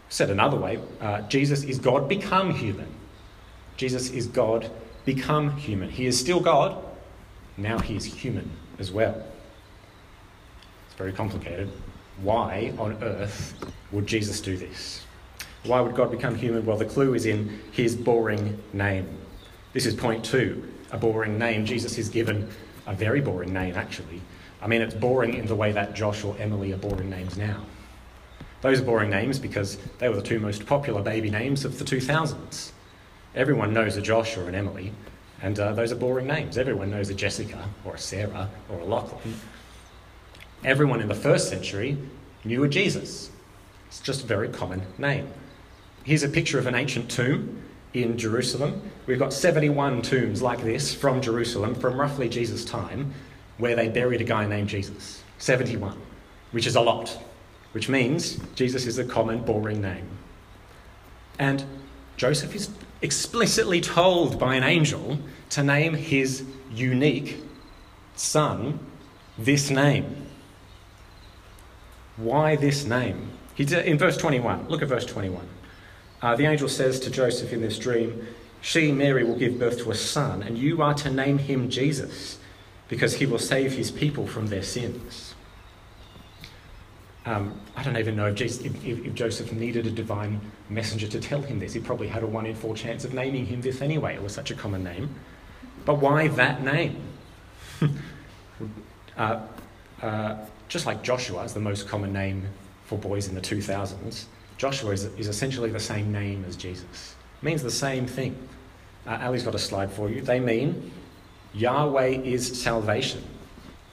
Said 0.09 0.29
another 0.29 0.57
way, 0.57 0.79
uh, 1.01 1.21
Jesus 1.21 1.63
is 1.63 1.79
God 1.79 2.07
become 2.07 2.53
human. 2.53 2.87
Jesus 3.79 4.09
is 4.09 4.27
God 4.27 4.69
become 5.05 5.55
human. 5.55 5.89
He 5.89 6.05
is 6.05 6.19
still 6.19 6.41
God, 6.41 6.83
now 7.55 7.79
he 7.79 7.95
is 7.95 8.03
human 8.03 8.51
as 8.77 8.91
well. 8.91 9.23
It's 10.85 10.95
very 10.95 11.13
complicated. 11.13 11.71
Why 12.21 12.73
on 12.77 13.01
earth 13.01 13.53
would 13.93 14.05
Jesus 14.05 14.41
do 14.41 14.57
this? 14.57 15.05
Why 15.63 15.79
would 15.79 15.95
God 15.95 16.11
become 16.11 16.35
human? 16.35 16.65
Well, 16.65 16.75
the 16.75 16.83
clue 16.83 17.13
is 17.13 17.25
in 17.25 17.61
his 17.71 17.95
boring 17.95 18.61
name. 18.73 19.07
This 19.71 19.85
is 19.85 19.95
point 19.95 20.25
two 20.25 20.61
a 20.91 20.97
boring 20.97 21.39
name. 21.39 21.65
Jesus 21.65 21.97
is 21.97 22.09
given 22.09 22.49
a 22.85 22.93
very 22.93 23.21
boring 23.21 23.53
name, 23.53 23.75
actually. 23.75 24.21
I 24.61 24.67
mean, 24.67 24.81
it's 24.81 24.93
boring 24.93 25.35
in 25.35 25.45
the 25.45 25.55
way 25.55 25.71
that 25.71 25.93
Josh 25.93 26.25
or 26.25 26.35
Emily 26.37 26.73
are 26.73 26.77
boring 26.77 27.09
names 27.09 27.37
now. 27.37 27.61
Those 28.59 28.81
are 28.81 28.83
boring 28.83 29.09
names 29.09 29.39
because 29.39 29.77
they 29.99 30.09
were 30.09 30.17
the 30.17 30.21
two 30.21 30.41
most 30.41 30.65
popular 30.65 31.01
baby 31.01 31.29
names 31.29 31.63
of 31.63 31.79
the 31.79 31.85
2000s. 31.85 32.73
Everyone 33.35 33.73
knows 33.73 33.95
a 33.95 34.01
Josh 34.01 34.37
or 34.37 34.47
an 34.47 34.55
Emily, 34.55 34.91
and 35.41 35.59
uh, 35.59 35.73
those 35.73 35.91
are 35.91 35.95
boring 35.95 36.27
names. 36.27 36.57
Everyone 36.57 36.89
knows 36.89 37.09
a 37.09 37.13
Jessica 37.13 37.69
or 37.85 37.95
a 37.95 37.99
Sarah 37.99 38.49
or 38.69 38.79
a 38.79 38.85
Lachlan. 38.85 39.35
Everyone 40.63 41.01
in 41.01 41.07
the 41.07 41.15
first 41.15 41.49
century 41.49 41.97
knew 42.43 42.63
a 42.63 42.67
Jesus. 42.67 43.29
It's 43.87 43.99
just 43.99 44.23
a 44.23 44.27
very 44.27 44.49
common 44.49 44.81
name. 44.97 45.29
Here's 46.03 46.23
a 46.23 46.29
picture 46.29 46.59
of 46.59 46.67
an 46.67 46.75
ancient 46.75 47.09
tomb 47.09 47.61
in 47.93 48.17
Jerusalem. 48.17 48.81
We've 49.07 49.19
got 49.19 49.33
71 49.33 50.01
tombs 50.01 50.41
like 50.41 50.61
this 50.61 50.93
from 50.93 51.21
Jerusalem 51.21 51.75
from 51.75 51.99
roughly 51.99 52.29
Jesus' 52.29 52.65
time 52.65 53.13
where 53.57 53.75
they 53.75 53.89
buried 53.89 54.21
a 54.21 54.25
guy 54.25 54.45
named 54.47 54.69
Jesus. 54.69 55.23
71, 55.37 55.97
which 56.51 56.67
is 56.67 56.75
a 56.75 56.81
lot 56.81 57.17
which 57.71 57.89
means 57.89 58.39
Jesus 58.55 58.85
is 58.85 58.97
a 58.97 59.05
common, 59.05 59.41
boring 59.43 59.81
name. 59.81 60.07
And 61.37 61.63
Joseph 62.17 62.55
is 62.55 62.67
explicitly 63.01 63.81
told 63.81 64.39
by 64.39 64.55
an 64.55 64.63
angel 64.63 65.19
to 65.51 65.63
name 65.63 65.93
his 65.93 66.43
unique 66.71 67.41
son 68.15 68.79
this 69.37 69.69
name. 69.69 70.27
Why 72.17 72.55
this 72.55 72.83
name? 72.83 73.31
In 73.57 73.97
verse 73.97 74.17
21. 74.17 74.67
Look 74.67 74.81
at 74.81 74.87
verse 74.87 75.05
21. 75.05 75.47
Uh, 76.21 76.35
the 76.35 76.45
angel 76.45 76.67
says 76.67 76.99
to 76.99 77.09
Joseph 77.09 77.53
in 77.53 77.61
this 77.61 77.79
dream, 77.79 78.27
She, 78.61 78.91
Mary, 78.91 79.23
will 79.23 79.37
give 79.37 79.57
birth 79.57 79.79
to 79.79 79.91
a 79.91 79.95
son, 79.95 80.43
and 80.43 80.57
you 80.57 80.81
are 80.81 80.93
to 80.95 81.09
name 81.09 81.37
him 81.37 81.69
Jesus, 81.69 82.39
because 82.89 83.15
he 83.15 83.25
will 83.25 83.39
save 83.39 83.73
his 83.73 83.89
people 83.89 84.27
from 84.27 84.47
their 84.47 84.63
sins. 84.63 85.28
Um, 87.29 87.61
I 87.75 87.83
don't 87.83 87.95
even 87.95 88.15
know 88.15 88.25
if, 88.25 88.35
Jesus, 88.35 88.65
if, 88.65 88.83
if, 88.83 89.13
Joseph 89.13 89.53
needed 89.53 89.85
a 89.85 89.91
divine 89.91 90.41
messenger 90.67 91.07
to 91.07 91.19
tell 91.19 91.43
him 91.43 91.59
this. 91.59 91.73
He 91.73 91.79
probably 91.79 92.07
had 92.07 92.23
a 92.23 92.27
one 92.27 92.47
in 92.47 92.55
four 92.55 92.75
chance 92.75 93.05
of 93.05 93.13
naming 93.13 93.45
him 93.45 93.61
this 93.61 93.83
anyway. 93.83 94.15
It 94.15 94.23
was 94.23 94.33
such 94.33 94.49
a 94.49 94.55
common 94.55 94.83
name. 94.83 95.13
But 95.85 95.99
why 95.99 96.27
that 96.29 96.63
name? 96.63 96.99
uh, 99.17 99.41
uh, 100.01 100.37
just 100.69 100.87
like 100.87 101.03
Joshua 101.03 101.43
is 101.43 101.53
the 101.53 101.59
most 101.59 101.87
common 101.87 102.11
name 102.11 102.47
for 102.85 102.97
boys 102.97 103.27
in 103.27 103.35
the 103.35 103.41
2000s, 103.41 104.25
Joshua 104.57 104.89
is, 104.89 105.05
is 105.05 105.27
essentially 105.27 105.69
the 105.69 105.79
same 105.79 106.11
name 106.11 106.43
as 106.47 106.55
Jesus. 106.55 107.15
It 107.39 107.45
means 107.45 107.61
the 107.61 107.69
same 107.69 108.07
thing. 108.07 108.35
Uh, 109.05 109.19
Ali's 109.21 109.43
got 109.43 109.53
a 109.53 109.59
slide 109.59 109.91
for 109.91 110.09
you. 110.09 110.21
They 110.21 110.39
mean 110.39 110.91
Yahweh 111.53 112.21
is 112.23 112.59
salvation, 112.59 113.21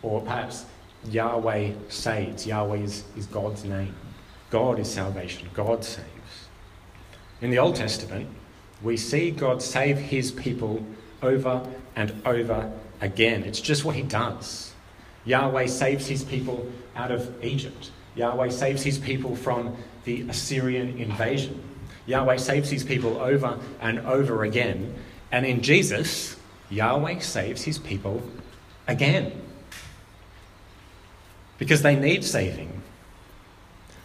or 0.01 0.23
perhaps 0.23 0.65
Yahweh 1.09 1.73
saves. 1.89 2.47
Yahweh 2.47 2.79
is, 2.79 3.05
is 3.17 3.27
God's 3.27 3.65
name. 3.65 3.95
God 4.51 4.79
is 4.79 4.91
salvation. 4.93 5.49
God 5.55 5.85
saves. 5.85 6.07
In 7.41 7.51
the 7.51 7.59
Old 7.59 7.77
Testament, 7.77 8.29
we 8.83 8.97
see 8.97 9.31
God 9.31 9.63
save 9.63 9.99
his 9.99 10.33
people 10.33 10.85
over 11.23 11.67
and 11.95 12.13
over 12.25 12.73
again. 13.01 13.43
It's 13.45 13.61
just 13.61 13.85
what 13.85 13.97
he 13.97 14.03
does. 14.03 14.73
Yahweh 15.25 15.67
saves 15.67 16.07
his 16.07 16.23
people 16.23 16.71
out 16.95 17.11
of 17.11 17.45
Egypt. 17.45 17.91
Yahweh 18.15 18.49
saves 18.49 18.83
his 18.83 18.99
people 18.99 19.37
from 19.37 19.77
the 20.05 20.23
Assyrian 20.29 20.99
invasion. 20.99 21.63
Yahweh 22.07 22.37
saves 22.37 22.71
his 22.71 22.85
people 22.85 23.19
over 23.19 23.59
and 23.81 23.99
over 24.01 24.45
again. 24.45 24.95
And 25.33 25.45
in 25.45 25.61
Jesus, 25.61 26.37
Yahweh 26.71 27.19
saves 27.19 27.65
his 27.65 27.79
people 27.79 28.23
again 28.87 29.43
because 31.59 31.83
they 31.83 31.97
need 31.97 32.25
saving. 32.25 32.83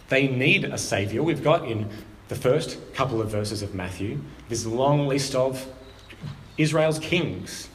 They 0.08 0.28
need 0.28 0.64
a 0.64 0.78
saviour. 0.78 1.22
We've 1.22 1.42
got 1.42 1.68
in 1.68 1.88
the 2.28 2.34
first 2.34 2.78
couple 2.94 3.20
of 3.20 3.30
verses 3.30 3.62
of 3.62 3.74
Matthew 3.74 4.20
this 4.48 4.66
long 4.66 5.06
list 5.06 5.34
of 5.34 5.66
Israel's 6.58 6.98
kings, 6.98 7.68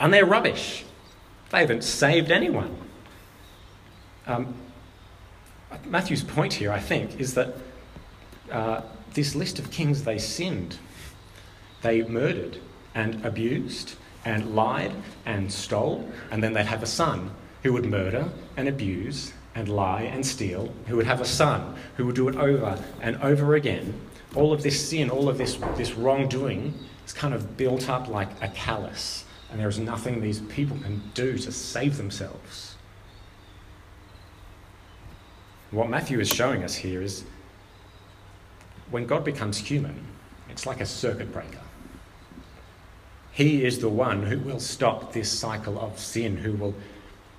and 0.00 0.12
they're 0.12 0.26
rubbish. 0.26 0.84
They 1.50 1.60
haven't 1.60 1.84
saved 1.84 2.30
anyone. 2.30 2.76
Um, 4.26 4.54
Matthew's 5.86 6.22
point 6.22 6.54
here, 6.54 6.72
I 6.72 6.80
think, 6.80 7.20
is 7.20 7.34
that 7.34 7.54
uh, 8.50 8.82
this 9.14 9.34
list 9.34 9.58
of 9.58 9.70
kings, 9.70 10.04
they 10.04 10.18
sinned. 10.18 10.78
They 11.82 12.02
murdered 12.02 12.58
and 12.94 13.24
abused 13.24 13.94
and 14.24 14.54
lied 14.54 14.92
and 15.24 15.52
stole, 15.52 16.10
and 16.30 16.42
then 16.42 16.52
they'd 16.52 16.66
have 16.66 16.82
a 16.82 16.86
son 16.86 17.30
who 17.62 17.72
would 17.72 17.86
murder 17.86 18.28
and 18.56 18.68
abuse 18.68 19.32
and 19.54 19.68
lie 19.68 20.02
and 20.02 20.24
steal, 20.24 20.72
who 20.86 20.96
would 20.96 21.06
have 21.06 21.20
a 21.20 21.24
son 21.24 21.74
who 21.96 22.06
would 22.06 22.14
do 22.14 22.28
it 22.28 22.36
over 22.36 22.82
and 23.00 23.16
over 23.22 23.54
again. 23.54 24.00
All 24.34 24.52
of 24.52 24.62
this 24.62 24.88
sin, 24.88 25.10
all 25.10 25.28
of 25.28 25.38
this, 25.38 25.56
this 25.76 25.94
wrongdoing 25.94 26.74
is 27.04 27.12
kind 27.12 27.34
of 27.34 27.56
built 27.56 27.88
up 27.88 28.08
like 28.08 28.28
a 28.42 28.48
callus, 28.48 29.24
and 29.50 29.58
there 29.58 29.68
is 29.68 29.78
nothing 29.78 30.20
these 30.20 30.40
people 30.40 30.76
can 30.78 31.02
do 31.14 31.38
to 31.38 31.50
save 31.50 31.96
themselves. 31.96 32.76
What 35.70 35.90
Matthew 35.90 36.20
is 36.20 36.28
showing 36.28 36.62
us 36.62 36.74
here 36.74 37.02
is 37.02 37.24
when 38.90 39.06
God 39.06 39.24
becomes 39.24 39.58
human, 39.58 40.06
it's 40.48 40.66
like 40.66 40.80
a 40.80 40.86
circuit 40.86 41.32
breaker. 41.32 41.60
He 43.32 43.64
is 43.64 43.78
the 43.78 43.88
one 43.88 44.24
who 44.24 44.38
will 44.38 44.60
stop 44.60 45.12
this 45.12 45.30
cycle 45.30 45.78
of 45.78 45.98
sin, 45.98 46.36
who 46.36 46.52
will 46.54 46.74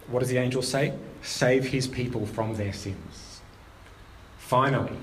what 0.09 0.19
does 0.19 0.29
the 0.29 0.37
angel 0.37 0.61
say? 0.61 0.93
Save 1.21 1.65
his 1.65 1.87
people 1.87 2.25
from 2.25 2.55
their 2.55 2.73
sins. 2.73 3.41
Finally, 4.37 4.97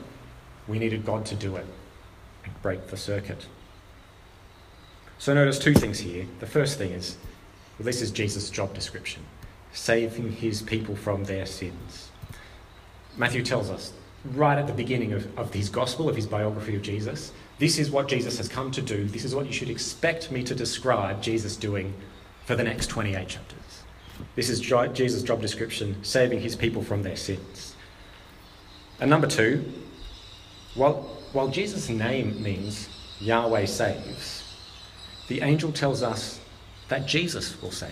we 0.66 0.78
needed 0.78 1.04
God 1.04 1.24
to 1.26 1.34
do 1.34 1.56
it 1.56 1.66
and 2.44 2.62
break 2.62 2.88
the 2.88 2.96
circuit. 2.96 3.46
So 5.18 5.32
notice 5.34 5.58
two 5.58 5.74
things 5.74 6.00
here. 6.00 6.26
The 6.40 6.46
first 6.46 6.78
thing 6.78 6.92
is 6.92 7.16
well, 7.78 7.84
this 7.84 8.02
is 8.02 8.10
Jesus' 8.10 8.50
job 8.50 8.74
description 8.74 9.22
saving 9.72 10.32
his 10.32 10.62
people 10.62 10.96
from 10.96 11.24
their 11.24 11.44
sins. 11.44 12.10
Matthew 13.16 13.42
tells 13.42 13.68
us 13.70 13.92
right 14.32 14.58
at 14.58 14.66
the 14.66 14.72
beginning 14.72 15.12
of, 15.12 15.38
of 15.38 15.52
his 15.52 15.68
gospel, 15.68 16.08
of 16.08 16.16
his 16.16 16.26
biography 16.26 16.74
of 16.74 16.82
Jesus, 16.82 17.32
this 17.58 17.78
is 17.78 17.90
what 17.90 18.08
Jesus 18.08 18.38
has 18.38 18.48
come 18.48 18.70
to 18.70 18.82
do. 18.82 19.04
This 19.04 19.24
is 19.24 19.34
what 19.34 19.46
you 19.46 19.52
should 19.52 19.70
expect 19.70 20.30
me 20.30 20.42
to 20.44 20.54
describe 20.54 21.22
Jesus 21.22 21.56
doing 21.56 21.94
for 22.44 22.54
the 22.54 22.64
next 22.64 22.88
28 22.88 23.28
chapters. 23.28 23.65
This 24.34 24.48
is 24.48 24.60
Jesus' 24.60 25.22
job 25.22 25.40
description 25.40 26.02
saving 26.02 26.40
his 26.40 26.56
people 26.56 26.82
from 26.82 27.02
their 27.02 27.16
sins. 27.16 27.74
And 29.00 29.10
number 29.10 29.26
two, 29.26 29.64
while, 30.74 30.94
while 31.32 31.48
Jesus' 31.48 31.88
name 31.88 32.42
means 32.42 32.88
Yahweh 33.20 33.66
saves, 33.66 34.42
the 35.28 35.42
angel 35.42 35.72
tells 35.72 36.02
us 36.02 36.40
that 36.88 37.06
Jesus 37.06 37.60
will 37.60 37.70
save. 37.70 37.90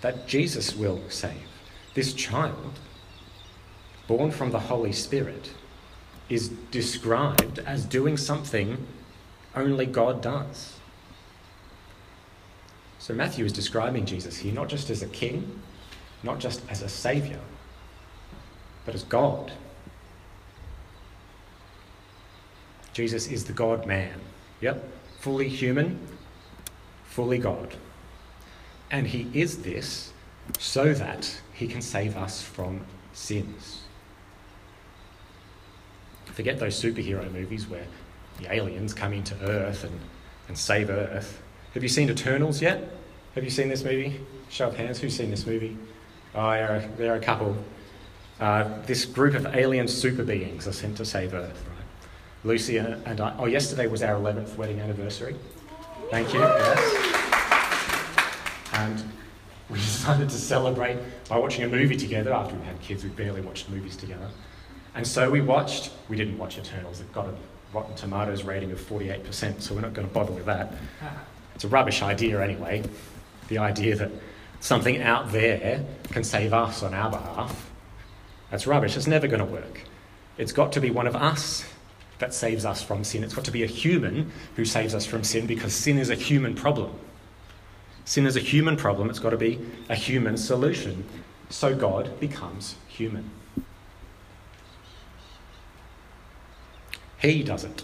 That 0.00 0.26
Jesus 0.26 0.74
will 0.74 1.00
save. 1.08 1.48
This 1.94 2.12
child, 2.12 2.78
born 4.06 4.30
from 4.30 4.50
the 4.50 4.60
Holy 4.60 4.92
Spirit, 4.92 5.50
is 6.28 6.48
described 6.70 7.60
as 7.60 7.84
doing 7.84 8.16
something 8.16 8.86
only 9.54 9.86
God 9.86 10.20
does. 10.20 10.74
So 13.06 13.14
Matthew 13.14 13.44
is 13.44 13.52
describing 13.52 14.04
Jesus 14.04 14.36
here 14.36 14.52
not 14.52 14.68
just 14.68 14.90
as 14.90 15.00
a 15.00 15.06
king, 15.06 15.62
not 16.24 16.40
just 16.40 16.60
as 16.68 16.82
a 16.82 16.88
saviour, 16.88 17.38
but 18.84 18.96
as 18.96 19.04
God. 19.04 19.52
Jesus 22.92 23.28
is 23.28 23.44
the 23.44 23.52
God 23.52 23.86
man. 23.86 24.20
Yep, 24.60 24.82
fully 25.20 25.48
human, 25.48 26.00
fully 27.04 27.38
God. 27.38 27.76
And 28.90 29.06
he 29.06 29.28
is 29.32 29.62
this 29.62 30.12
so 30.58 30.92
that 30.92 31.40
he 31.52 31.68
can 31.68 31.82
save 31.82 32.16
us 32.16 32.42
from 32.42 32.84
sins. 33.12 33.82
Forget 36.24 36.58
those 36.58 36.74
superhero 36.74 37.32
movies 37.32 37.68
where 37.68 37.86
the 38.40 38.52
aliens 38.52 38.92
come 38.92 39.12
into 39.12 39.36
Earth 39.42 39.84
and, 39.84 40.00
and 40.48 40.58
save 40.58 40.90
Earth. 40.90 41.40
Have 41.76 41.82
you 41.82 41.90
seen 41.90 42.08
Eternals 42.08 42.62
yet? 42.62 42.88
Have 43.34 43.44
you 43.44 43.50
seen 43.50 43.68
this 43.68 43.84
movie? 43.84 44.18
Show 44.48 44.68
of 44.68 44.76
hands, 44.78 44.98
who's 44.98 45.14
seen 45.14 45.30
this 45.30 45.44
movie? 45.44 45.76
Oh, 46.34 46.50
there 46.52 46.70
are, 46.70 46.80
there 46.96 47.12
are 47.12 47.16
a 47.16 47.20
couple. 47.20 47.54
Uh, 48.40 48.80
this 48.86 49.04
group 49.04 49.34
of 49.34 49.44
alien 49.54 49.86
super 49.86 50.24
beings 50.24 50.66
are 50.66 50.72
sent 50.72 50.96
to 50.96 51.04
save 51.04 51.34
Earth, 51.34 51.62
right? 51.68 52.08
Lucy 52.44 52.78
and 52.78 53.20
I. 53.20 53.36
Oh, 53.38 53.44
yesterday 53.44 53.88
was 53.88 54.02
our 54.02 54.18
11th 54.18 54.56
wedding 54.56 54.80
anniversary. 54.80 55.36
Thank 56.10 56.32
you. 56.32 56.40
Yes. 56.40 57.50
And 58.72 59.04
we 59.68 59.76
decided 59.78 60.30
to 60.30 60.36
celebrate 60.38 60.96
by 61.28 61.36
watching 61.36 61.64
a 61.64 61.68
movie 61.68 61.98
together. 61.98 62.32
After 62.32 62.56
we 62.56 62.64
had 62.64 62.80
kids, 62.80 63.04
we 63.04 63.10
barely 63.10 63.42
watched 63.42 63.68
movies 63.68 63.96
together. 63.96 64.30
And 64.94 65.06
so 65.06 65.30
we 65.30 65.42
watched, 65.42 65.90
we 66.08 66.16
didn't 66.16 66.38
watch 66.38 66.56
Eternals. 66.56 67.02
It 67.02 67.12
got 67.12 67.26
a 67.26 67.34
Rotten 67.74 67.94
Tomatoes 67.96 68.44
rating 68.44 68.72
of 68.72 68.80
48%, 68.80 69.60
so 69.60 69.74
we're 69.74 69.82
not 69.82 69.92
going 69.92 70.08
to 70.08 70.14
bother 70.14 70.32
with 70.32 70.46
that. 70.46 70.72
It's 71.56 71.64
a 71.64 71.68
rubbish 71.68 72.02
idea 72.02 72.42
anyway. 72.42 72.82
The 73.48 73.56
idea 73.56 73.96
that 73.96 74.10
something 74.60 75.00
out 75.00 75.32
there 75.32 75.82
can 76.10 76.22
save 76.22 76.52
us 76.52 76.82
on 76.82 76.92
our 76.92 77.10
behalf. 77.10 77.70
That's 78.50 78.66
rubbish. 78.66 78.94
It's 78.94 79.06
never 79.06 79.26
going 79.26 79.40
to 79.40 79.50
work. 79.50 79.80
It's 80.36 80.52
got 80.52 80.70
to 80.72 80.82
be 80.82 80.90
one 80.90 81.06
of 81.06 81.16
us 81.16 81.64
that 82.18 82.34
saves 82.34 82.66
us 82.66 82.82
from 82.82 83.04
sin. 83.04 83.24
It's 83.24 83.32
got 83.32 83.46
to 83.46 83.50
be 83.50 83.62
a 83.62 83.66
human 83.66 84.30
who 84.54 84.66
saves 84.66 84.94
us 84.94 85.06
from 85.06 85.24
sin 85.24 85.46
because 85.46 85.74
sin 85.74 85.96
is 85.96 86.10
a 86.10 86.14
human 86.14 86.54
problem. 86.54 86.92
Sin 88.04 88.26
is 88.26 88.36
a 88.36 88.40
human 88.40 88.76
problem. 88.76 89.08
It's 89.08 89.18
got 89.18 89.30
to 89.30 89.38
be 89.38 89.58
a 89.88 89.94
human 89.94 90.36
solution. 90.36 91.06
So 91.48 91.74
God 91.74 92.20
becomes 92.20 92.74
human. 92.86 93.30
He 97.16 97.42
does 97.42 97.64
it 97.64 97.82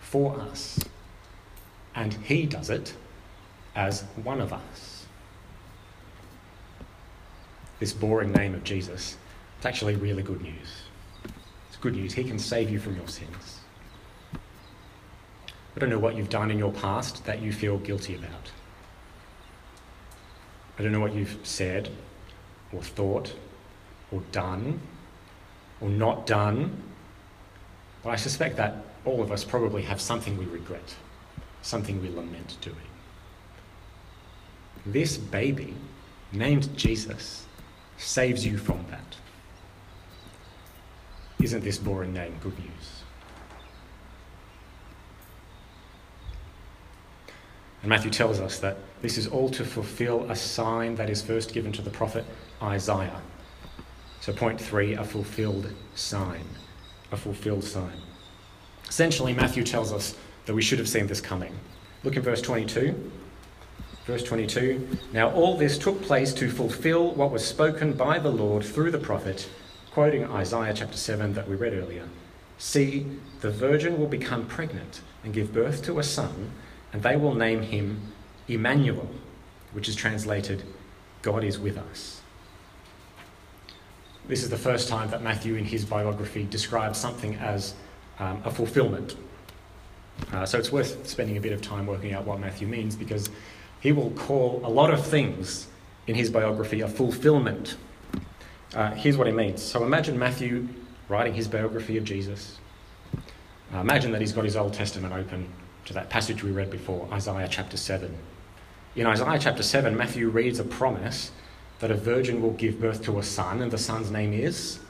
for 0.00 0.38
us. 0.38 0.78
And 1.94 2.14
He 2.14 2.46
does 2.46 2.70
it 2.70 2.94
as 3.74 4.02
one 4.22 4.40
of 4.40 4.52
us. 4.52 5.06
This 7.78 7.92
boring 7.92 8.32
name 8.32 8.54
of 8.54 8.64
Jesus, 8.64 9.16
it's 9.56 9.66
actually 9.66 9.96
really 9.96 10.22
good 10.22 10.42
news. 10.42 10.82
It's 11.68 11.76
good 11.80 11.94
news. 11.94 12.12
He 12.12 12.24
can 12.24 12.38
save 12.38 12.70
you 12.70 12.78
from 12.78 12.96
your 12.96 13.08
sins. 13.08 13.60
I 14.34 15.78
don't 15.78 15.88
know 15.88 15.98
what 15.98 16.16
you've 16.16 16.28
done 16.28 16.50
in 16.50 16.58
your 16.58 16.72
past 16.72 17.24
that 17.24 17.40
you 17.40 17.52
feel 17.52 17.78
guilty 17.78 18.16
about. 18.16 18.50
I 20.78 20.82
don't 20.82 20.92
know 20.92 21.00
what 21.00 21.14
you've 21.14 21.38
said 21.42 21.90
or 22.72 22.82
thought 22.82 23.34
or 24.10 24.22
done 24.32 24.80
or 25.80 25.88
not 25.88 26.26
done 26.26 26.82
but 28.02 28.10
I 28.10 28.16
suspect 28.16 28.56
that 28.56 28.76
all 29.04 29.22
of 29.22 29.30
us 29.30 29.44
probably 29.44 29.82
have 29.82 30.00
something 30.00 30.36
we 30.36 30.46
regret, 30.46 30.94
something 31.62 32.00
we 32.02 32.08
lament 32.08 32.56
doing. 32.60 32.76
This 34.86 35.16
baby, 35.16 35.74
named 36.32 36.76
Jesus, 36.76 37.46
saves 37.98 38.46
you 38.46 38.56
from 38.56 38.84
that. 38.90 39.16
Isn't 41.42 41.62
this 41.62 41.78
boring 41.78 42.12
name 42.12 42.34
good 42.42 42.58
news? 42.58 43.02
And 47.82 47.88
Matthew 47.88 48.10
tells 48.10 48.40
us 48.40 48.58
that 48.58 48.76
this 49.00 49.16
is 49.16 49.26
all 49.26 49.48
to 49.50 49.64
fulfill 49.64 50.30
a 50.30 50.36
sign 50.36 50.96
that 50.96 51.08
is 51.08 51.22
first 51.22 51.52
given 51.52 51.72
to 51.72 51.82
the 51.82 51.90
prophet 51.90 52.24
Isaiah. 52.62 53.22
So, 54.20 54.34
point 54.34 54.60
three, 54.60 54.94
a 54.94 55.04
fulfilled 55.04 55.72
sign 55.94 56.44
a 57.12 57.16
fulfilled 57.16 57.64
sign. 57.64 58.00
Essentially, 58.88 59.32
Matthew 59.32 59.64
tells 59.64 59.92
us 59.92 60.16
that 60.46 60.54
we 60.54 60.62
should 60.62 60.78
have 60.78 60.88
seen 60.88 61.06
this 61.06 61.20
coming. 61.20 61.54
Look 62.04 62.16
in 62.16 62.22
verse 62.22 62.42
22. 62.42 63.12
Verse 64.06 64.22
22 64.24 64.98
Now 65.12 65.30
all 65.30 65.56
this 65.56 65.78
took 65.78 66.02
place 66.02 66.32
to 66.34 66.50
fulfill 66.50 67.12
what 67.14 67.30
was 67.30 67.44
spoken 67.44 67.92
by 67.92 68.18
the 68.18 68.30
Lord 68.30 68.64
through 68.64 68.90
the 68.90 68.98
prophet, 68.98 69.48
quoting 69.92 70.24
Isaiah 70.24 70.74
chapter 70.74 70.96
7 70.96 71.34
that 71.34 71.48
we 71.48 71.56
read 71.56 71.74
earlier. 71.74 72.08
See, 72.58 73.06
the 73.40 73.50
virgin 73.50 73.98
will 73.98 74.06
become 74.06 74.46
pregnant 74.46 75.00
and 75.24 75.32
give 75.32 75.52
birth 75.52 75.82
to 75.84 75.98
a 75.98 76.02
son, 76.02 76.50
and 76.92 77.02
they 77.02 77.16
will 77.16 77.34
name 77.34 77.62
him 77.62 78.00
Emmanuel, 78.48 79.08
which 79.72 79.88
is 79.88 79.94
translated, 79.94 80.62
God 81.22 81.44
is 81.44 81.58
with 81.58 81.78
us. 81.78 82.20
This 84.26 84.42
is 84.42 84.50
the 84.50 84.56
first 84.56 84.88
time 84.88 85.10
that 85.10 85.22
Matthew, 85.22 85.54
in 85.54 85.64
his 85.64 85.84
biography, 85.84 86.44
describes 86.44 86.98
something 86.98 87.34
as 87.36 87.74
um, 88.18 88.42
a 88.44 88.50
fulfillment. 88.50 89.16
Uh, 90.32 90.46
so 90.46 90.58
it's 90.58 90.70
worth 90.70 91.06
spending 91.06 91.36
a 91.36 91.40
bit 91.40 91.52
of 91.52 91.60
time 91.60 91.86
working 91.86 92.12
out 92.12 92.24
what 92.24 92.38
Matthew 92.40 92.68
means 92.68 92.96
because 92.96 93.30
he 93.80 93.92
will 93.92 94.10
call 94.10 94.60
a 94.64 94.68
lot 94.68 94.92
of 94.92 95.04
things 95.04 95.66
in 96.06 96.14
his 96.14 96.30
biography 96.30 96.80
a 96.80 96.88
fulfillment. 96.88 97.76
Uh, 98.74 98.92
here's 98.92 99.16
what 99.16 99.26
he 99.26 99.32
means. 99.32 99.62
So 99.62 99.84
imagine 99.84 100.18
Matthew 100.18 100.68
writing 101.08 101.34
his 101.34 101.48
biography 101.48 101.96
of 101.96 102.04
Jesus. 102.04 102.58
Uh, 103.74 103.78
imagine 103.78 104.12
that 104.12 104.20
he's 104.20 104.32
got 104.32 104.44
his 104.44 104.56
Old 104.56 104.72
Testament 104.72 105.12
open 105.12 105.48
to 105.86 105.92
that 105.94 106.10
passage 106.10 106.42
we 106.42 106.50
read 106.50 106.70
before, 106.70 107.08
Isaiah 107.12 107.48
chapter 107.50 107.76
7. 107.76 108.16
In 108.96 109.06
Isaiah 109.06 109.38
chapter 109.38 109.62
7, 109.62 109.96
Matthew 109.96 110.28
reads 110.28 110.58
a 110.58 110.64
promise 110.64 111.30
that 111.78 111.90
a 111.90 111.94
virgin 111.94 112.42
will 112.42 112.52
give 112.52 112.80
birth 112.80 113.02
to 113.04 113.18
a 113.18 113.22
son, 113.22 113.62
and 113.62 113.70
the 113.70 113.78
son's 113.78 114.10
name 114.10 114.32
is 114.32 114.80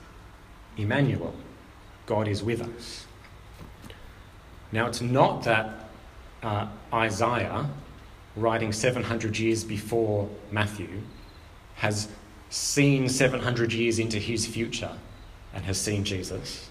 Emmanuel. 0.76 1.34
God 2.06 2.26
is 2.26 2.42
with 2.42 2.60
us. 2.62 3.06
Now, 4.72 4.86
it's 4.86 5.00
not 5.00 5.42
that 5.44 5.90
uh, 6.42 6.68
Isaiah, 6.92 7.68
writing 8.36 8.72
700 8.72 9.38
years 9.38 9.64
before 9.64 10.28
Matthew, 10.50 11.02
has 11.76 12.08
seen 12.50 13.08
700 13.08 13.72
years 13.72 13.98
into 13.98 14.18
his 14.18 14.46
future 14.46 14.92
and 15.54 15.64
has 15.64 15.80
seen 15.80 16.04
Jesus. 16.04 16.68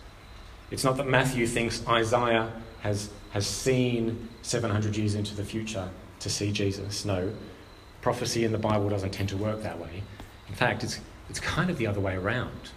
It's 0.71 0.83
not 0.83 0.97
that 0.97 1.07
Matthew 1.07 1.47
thinks 1.47 1.85
Isaiah 1.87 2.51
has, 2.81 3.09
has 3.31 3.47
seen 3.47 4.29
700 4.41 4.95
years 4.95 5.15
into 5.15 5.35
the 5.35 5.43
future 5.43 5.89
to 6.19 6.29
see 6.29 6.51
Jesus. 6.51 7.05
No, 7.05 7.31
prophecy 8.01 8.45
in 8.45 8.51
the 8.51 8.57
Bible 8.57 8.89
doesn't 8.89 9.11
tend 9.11 9.29
to 9.29 9.37
work 9.37 9.63
that 9.63 9.79
way. 9.79 10.03
In 10.47 10.55
fact, 10.55 10.83
it's, 10.83 10.99
it's 11.29 11.39
kind 11.39 11.69
of 11.69 11.77
the 11.77 11.87
other 11.87 11.99
way 11.99 12.15
around. 12.15 12.71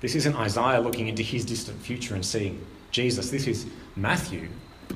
This 0.00 0.14
isn't 0.14 0.36
Isaiah 0.36 0.80
looking 0.80 1.08
into 1.08 1.22
his 1.22 1.44
distant 1.44 1.80
future 1.80 2.14
and 2.14 2.24
seeing 2.24 2.64
Jesus. 2.90 3.30
This 3.30 3.46
is 3.46 3.66
Matthew 3.96 4.48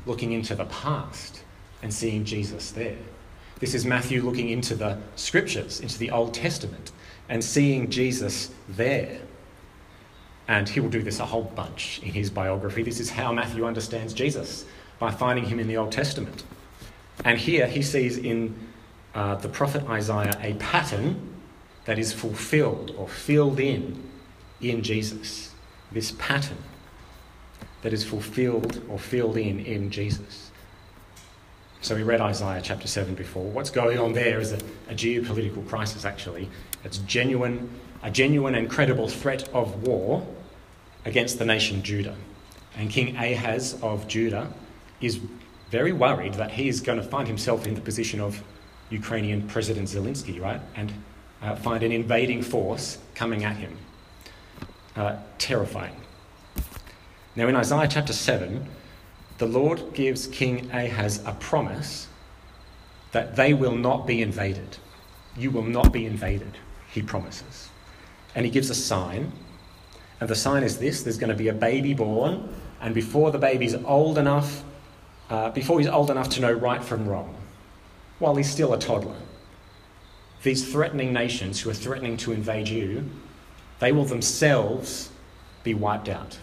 looking 0.06 0.32
into 0.32 0.54
the 0.54 0.64
past 0.66 1.42
and 1.82 1.92
seeing 1.92 2.24
Jesus 2.24 2.70
there. 2.70 2.96
This 3.58 3.74
is 3.74 3.84
Matthew 3.84 4.22
looking 4.22 4.48
into 4.48 4.74
the 4.74 4.98
scriptures, 5.14 5.80
into 5.80 5.98
the 5.98 6.10
Old 6.10 6.34
Testament, 6.34 6.90
and 7.28 7.44
seeing 7.44 7.90
Jesus 7.90 8.50
there. 8.68 9.20
And 10.48 10.68
he 10.68 10.80
will 10.80 10.88
do 10.88 11.02
this 11.02 11.20
a 11.20 11.26
whole 11.26 11.44
bunch 11.44 12.00
in 12.02 12.12
his 12.12 12.30
biography. 12.30 12.82
This 12.82 12.98
is 12.98 13.10
how 13.10 13.32
Matthew 13.32 13.64
understands 13.64 14.12
Jesus 14.12 14.64
by 14.98 15.10
finding 15.10 15.44
him 15.44 15.60
in 15.60 15.68
the 15.68 15.76
Old 15.76 15.92
Testament. 15.92 16.44
And 17.24 17.38
here 17.38 17.66
he 17.66 17.82
sees 17.82 18.18
in 18.18 18.54
uh, 19.14 19.36
the 19.36 19.48
prophet 19.48 19.84
Isaiah 19.88 20.36
a 20.40 20.54
pattern 20.54 21.34
that 21.84 21.98
is 21.98 22.12
fulfilled 22.12 22.94
or 22.96 23.08
filled 23.08 23.60
in 23.60 24.02
in 24.60 24.82
Jesus. 24.82 25.54
This 25.90 26.12
pattern 26.18 26.58
that 27.82 27.92
is 27.92 28.04
fulfilled 28.04 28.82
or 28.88 28.98
filled 28.98 29.36
in 29.36 29.60
in 29.60 29.90
Jesus. 29.90 30.50
So 31.82 31.96
we 31.96 32.04
read 32.04 32.20
Isaiah 32.20 32.60
chapter 32.62 32.86
7 32.86 33.16
before. 33.16 33.42
What's 33.42 33.70
going 33.70 33.98
on 33.98 34.12
there 34.12 34.38
is 34.38 34.52
a, 34.52 34.58
a 34.88 34.94
geopolitical 34.94 35.66
crisis, 35.68 36.04
actually. 36.04 36.48
It's 36.84 36.98
genuine, 36.98 37.68
a 38.04 38.10
genuine 38.10 38.54
and 38.54 38.70
credible 38.70 39.08
threat 39.08 39.48
of 39.52 39.82
war 39.82 40.24
against 41.04 41.40
the 41.40 41.44
nation 41.44 41.82
Judah. 41.82 42.14
And 42.76 42.88
King 42.88 43.16
Ahaz 43.16 43.80
of 43.82 44.06
Judah 44.06 44.52
is 45.00 45.18
very 45.70 45.92
worried 45.92 46.34
that 46.34 46.52
he 46.52 46.68
is 46.68 46.80
going 46.80 46.98
to 47.00 47.04
find 47.04 47.26
himself 47.26 47.66
in 47.66 47.74
the 47.74 47.80
position 47.80 48.20
of 48.20 48.44
Ukrainian 48.90 49.48
President 49.48 49.88
Zelensky, 49.88 50.40
right? 50.40 50.60
And 50.76 50.92
uh, 51.42 51.56
find 51.56 51.82
an 51.82 51.90
invading 51.90 52.42
force 52.42 52.98
coming 53.16 53.42
at 53.42 53.56
him. 53.56 53.76
Uh, 54.94 55.16
terrifying. 55.38 55.96
Now, 57.34 57.48
in 57.48 57.56
Isaiah 57.56 57.88
chapter 57.88 58.12
7, 58.12 58.66
the 59.38 59.46
Lord 59.46 59.94
gives 59.94 60.26
King 60.26 60.70
Ahaz 60.70 61.22
a 61.24 61.32
promise 61.32 62.08
that 63.12 63.36
they 63.36 63.54
will 63.54 63.74
not 63.74 64.06
be 64.06 64.20
invaded. 64.20 64.76
You 65.36 65.50
will 65.50 65.62
not 65.62 65.92
be 65.92 66.04
invaded, 66.04 66.58
he 66.90 67.00
promises. 67.00 67.70
And 68.34 68.44
he 68.44 68.50
gives 68.50 68.68
a 68.68 68.74
sign. 68.74 69.32
And 70.20 70.28
the 70.28 70.34
sign 70.34 70.62
is 70.62 70.78
this 70.78 71.02
there's 71.02 71.16
going 71.16 71.30
to 71.30 71.36
be 71.36 71.48
a 71.48 71.54
baby 71.54 71.94
born, 71.94 72.54
and 72.80 72.94
before 72.94 73.30
the 73.30 73.38
baby's 73.38 73.74
old 73.74 74.18
enough, 74.18 74.62
uh, 75.30 75.50
before 75.50 75.78
he's 75.78 75.88
old 75.88 76.10
enough 76.10 76.28
to 76.30 76.40
know 76.40 76.52
right 76.52 76.84
from 76.84 77.08
wrong, 77.08 77.34
while 78.18 78.34
he's 78.34 78.50
still 78.50 78.74
a 78.74 78.78
toddler. 78.78 79.16
These 80.42 80.70
threatening 80.70 81.12
nations 81.12 81.60
who 81.60 81.70
are 81.70 81.74
threatening 81.74 82.16
to 82.18 82.32
invade 82.32 82.68
you, 82.68 83.08
they 83.78 83.92
will 83.92 84.04
themselves 84.04 85.10
be 85.64 85.72
wiped 85.72 86.08
out. 86.08 86.38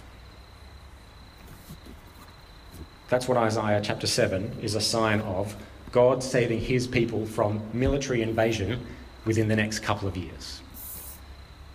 That's 3.10 3.28
what 3.28 3.38
Isaiah 3.38 3.82
chapter 3.84 4.08
7 4.08 4.60
is 4.62 4.76
a 4.76 4.82
sign 4.82 5.22
of 5.22 5.56
God 5.92 6.24
saving 6.24 6.62
his 6.62 6.88
people 6.88 7.26
from 7.26 7.62
military 7.74 8.22
invasion 8.22 8.86
within 9.26 9.48
the 9.48 9.56
next 9.56 9.80
couple 9.80 10.08
of 10.08 10.16
years. 10.16 10.62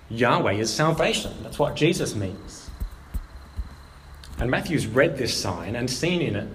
Yahweh 0.08 0.52
is 0.52 0.72
salvation. 0.72 1.32
That's 1.42 1.58
what 1.58 1.74
Jesus 1.74 2.14
means. 2.14 2.70
And 4.38 4.50
Matthew's 4.50 4.86
read 4.86 5.16
this 5.16 5.36
sign 5.36 5.76
and 5.76 5.90
seen 5.90 6.20
in 6.20 6.36
it 6.36 6.48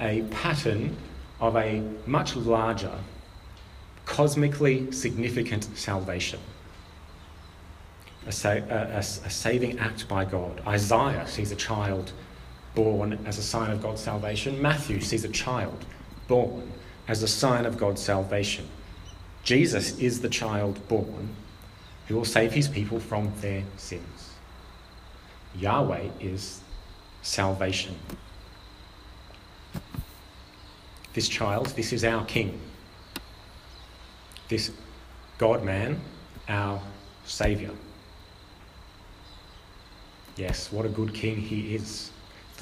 a 0.00 0.22
pattern 0.30 0.96
of 1.40 1.56
a 1.56 1.82
much 2.06 2.36
larger, 2.36 2.96
cosmically 4.04 4.90
significant 4.92 5.68
salvation. 5.76 6.40
A, 8.26 8.32
sa- 8.32 8.50
a, 8.50 8.60
a, 8.60 8.98
a, 8.98 9.02
saving 9.02 9.80
act 9.80 10.06
by 10.06 10.24
God. 10.24 10.62
Isaiah 10.66 11.26
sees 11.26 11.50
a 11.50 11.56
child 11.56 12.12
born 12.74 13.18
as 13.26 13.38
a 13.38 13.42
sign 13.42 13.70
of 13.70 13.82
God's 13.82 14.00
salvation. 14.00 14.60
Matthew 14.60 15.00
sees 15.00 15.24
a 15.24 15.28
child 15.28 15.84
born 16.28 16.72
as 17.08 17.22
a 17.22 17.28
sign 17.28 17.66
of 17.66 17.76
God's 17.76 18.00
salvation. 18.00 18.68
Jesus 19.42 19.98
is 19.98 20.20
the 20.20 20.28
child 20.28 20.86
born 20.88 21.28
who 22.06 22.16
will 22.16 22.24
save 22.24 22.52
his 22.52 22.68
people 22.68 23.00
from 23.00 23.32
their 23.40 23.64
sins. 23.76 24.30
Yahweh 25.56 26.08
is 26.20 26.60
salvation. 27.22 27.96
This 31.12 31.28
child, 31.28 31.66
this 31.76 31.92
is 31.92 32.04
our 32.04 32.24
King. 32.24 32.58
This 34.48 34.70
God 35.38 35.62
man, 35.64 36.00
our 36.48 36.80
Saviour. 37.24 37.72
Yes, 40.36 40.72
what 40.72 40.86
a 40.86 40.88
good 40.88 41.12
King 41.12 41.36
he 41.36 41.74
is. 41.74 42.11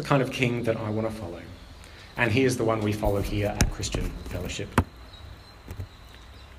The 0.00 0.08
kind 0.08 0.22
of 0.22 0.32
King 0.32 0.62
that 0.62 0.78
I 0.78 0.88
want 0.88 1.06
to 1.06 1.14
follow. 1.14 1.42
And 2.16 2.32
he 2.32 2.44
is 2.44 2.56
the 2.56 2.64
one 2.64 2.80
we 2.80 2.90
follow 2.90 3.20
here 3.20 3.48
at 3.48 3.70
Christian 3.70 4.08
Fellowship. 4.30 4.80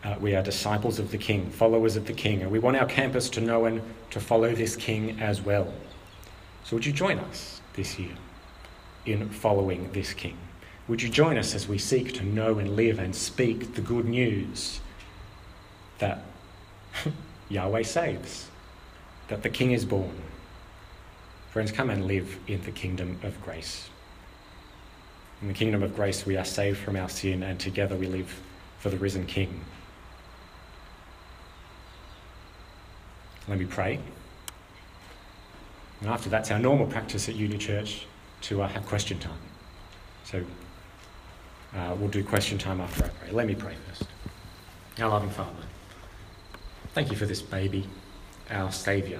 Uh, 0.03 0.15
we 0.19 0.35
are 0.35 0.43
disciples 0.43 0.99
of 0.99 1.09
the 1.09 1.17
King, 1.17 1.49
followers 1.49 1.95
of 1.95 2.05
the 2.05 2.13
King, 2.13 2.43
and 2.43 2.51
we 2.51 2.59
want 2.59 2.77
our 2.77 2.85
campus 2.85 3.31
to 3.31 3.41
know 3.41 3.65
and 3.65 3.81
to 4.11 4.19
follow 4.19 4.53
this 4.53 4.75
King 4.75 5.19
as 5.19 5.41
well. 5.41 5.73
So, 6.63 6.75
would 6.75 6.85
you 6.85 6.91
join 6.91 7.17
us 7.17 7.61
this 7.73 7.97
year 7.97 8.15
in 9.07 9.27
following 9.29 9.91
this 9.91 10.13
King? 10.13 10.37
Would 10.87 11.01
you 11.01 11.09
join 11.09 11.37
us 11.39 11.55
as 11.55 11.67
we 11.67 11.79
seek 11.79 12.13
to 12.13 12.23
know 12.23 12.59
and 12.59 12.75
live 12.75 12.99
and 12.99 13.15
speak 13.15 13.73
the 13.73 13.81
good 13.81 14.05
news 14.05 14.81
that 15.97 16.23
Yahweh 17.49 17.83
saves, 17.83 18.49
that 19.29 19.41
the 19.41 19.49
King 19.49 19.71
is 19.71 19.83
born? 19.83 20.30
Friends, 21.51 21.69
come 21.69 21.89
and 21.89 22.07
live 22.07 22.39
in 22.47 22.63
the 22.63 22.71
kingdom 22.71 23.19
of 23.23 23.39
grace. 23.43 23.89
In 25.41 25.49
the 25.49 25.53
kingdom 25.53 25.83
of 25.83 25.93
grace, 25.93 26.25
we 26.25 26.37
are 26.37 26.45
saved 26.45 26.79
from 26.79 26.95
our 26.95 27.09
sin, 27.09 27.43
and 27.43 27.59
together 27.59 27.93
we 27.93 28.07
live 28.07 28.41
for 28.79 28.89
the 28.89 28.95
risen 28.95 29.25
King. 29.25 29.59
Let 33.49 33.59
me 33.59 33.65
pray. 33.65 33.99
And 35.99 36.09
after 36.09 36.29
that's 36.29 36.51
our 36.51 36.59
normal 36.59 36.87
practice 36.87 37.27
at 37.27 37.35
Uni 37.35 37.57
Church 37.57 38.05
to 38.43 38.61
uh, 38.61 38.69
have 38.69 38.85
question 38.85 39.19
time. 39.19 39.39
So 40.23 40.45
uh, 41.75 41.95
we'll 41.99 42.07
do 42.07 42.23
question 42.23 42.59
time 42.59 42.79
after 42.79 43.03
I 43.03 43.09
pray. 43.09 43.31
Let 43.31 43.45
me 43.45 43.55
pray 43.55 43.75
first. 43.89 44.09
Our 44.99 45.09
loving 45.09 45.29
Father, 45.29 45.51
thank 46.93 47.11
you 47.11 47.17
for 47.17 47.25
this 47.25 47.41
baby, 47.41 47.89
our 48.49 48.71
Saviour, 48.71 49.19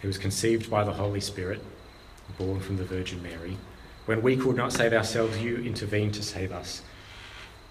who 0.00 0.08
was 0.08 0.18
conceived 0.18 0.70
by 0.70 0.84
the 0.84 0.92
Holy 0.92 1.20
Spirit, 1.20 1.62
born 2.38 2.60
from 2.60 2.76
the 2.76 2.84
Virgin 2.84 3.22
Mary. 3.22 3.56
When 4.06 4.22
we 4.22 4.36
could 4.36 4.56
not 4.56 4.72
save 4.72 4.92
ourselves, 4.92 5.38
you 5.38 5.56
intervened 5.58 6.14
to 6.14 6.22
save 6.22 6.52
us. 6.52 6.82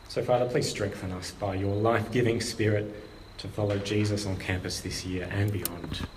So, 0.07 0.23
Father, 0.23 0.45
please 0.45 0.69
strengthen 0.69 1.11
us 1.11 1.31
by 1.31 1.55
your 1.55 1.75
life 1.75 2.11
giving 2.11 2.41
Spirit 2.41 2.93
to 3.37 3.47
follow 3.47 3.77
Jesus 3.79 4.25
on 4.25 4.37
campus 4.37 4.81
this 4.81 5.05
year 5.05 5.27
and 5.31 5.51
beyond. 5.51 6.07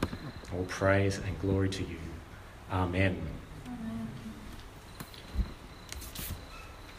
All 0.54 0.64
praise 0.64 1.18
and 1.18 1.38
glory 1.40 1.68
to 1.70 1.82
you. 1.82 1.98
Amen. 2.72 3.20
Amen. 3.66 4.08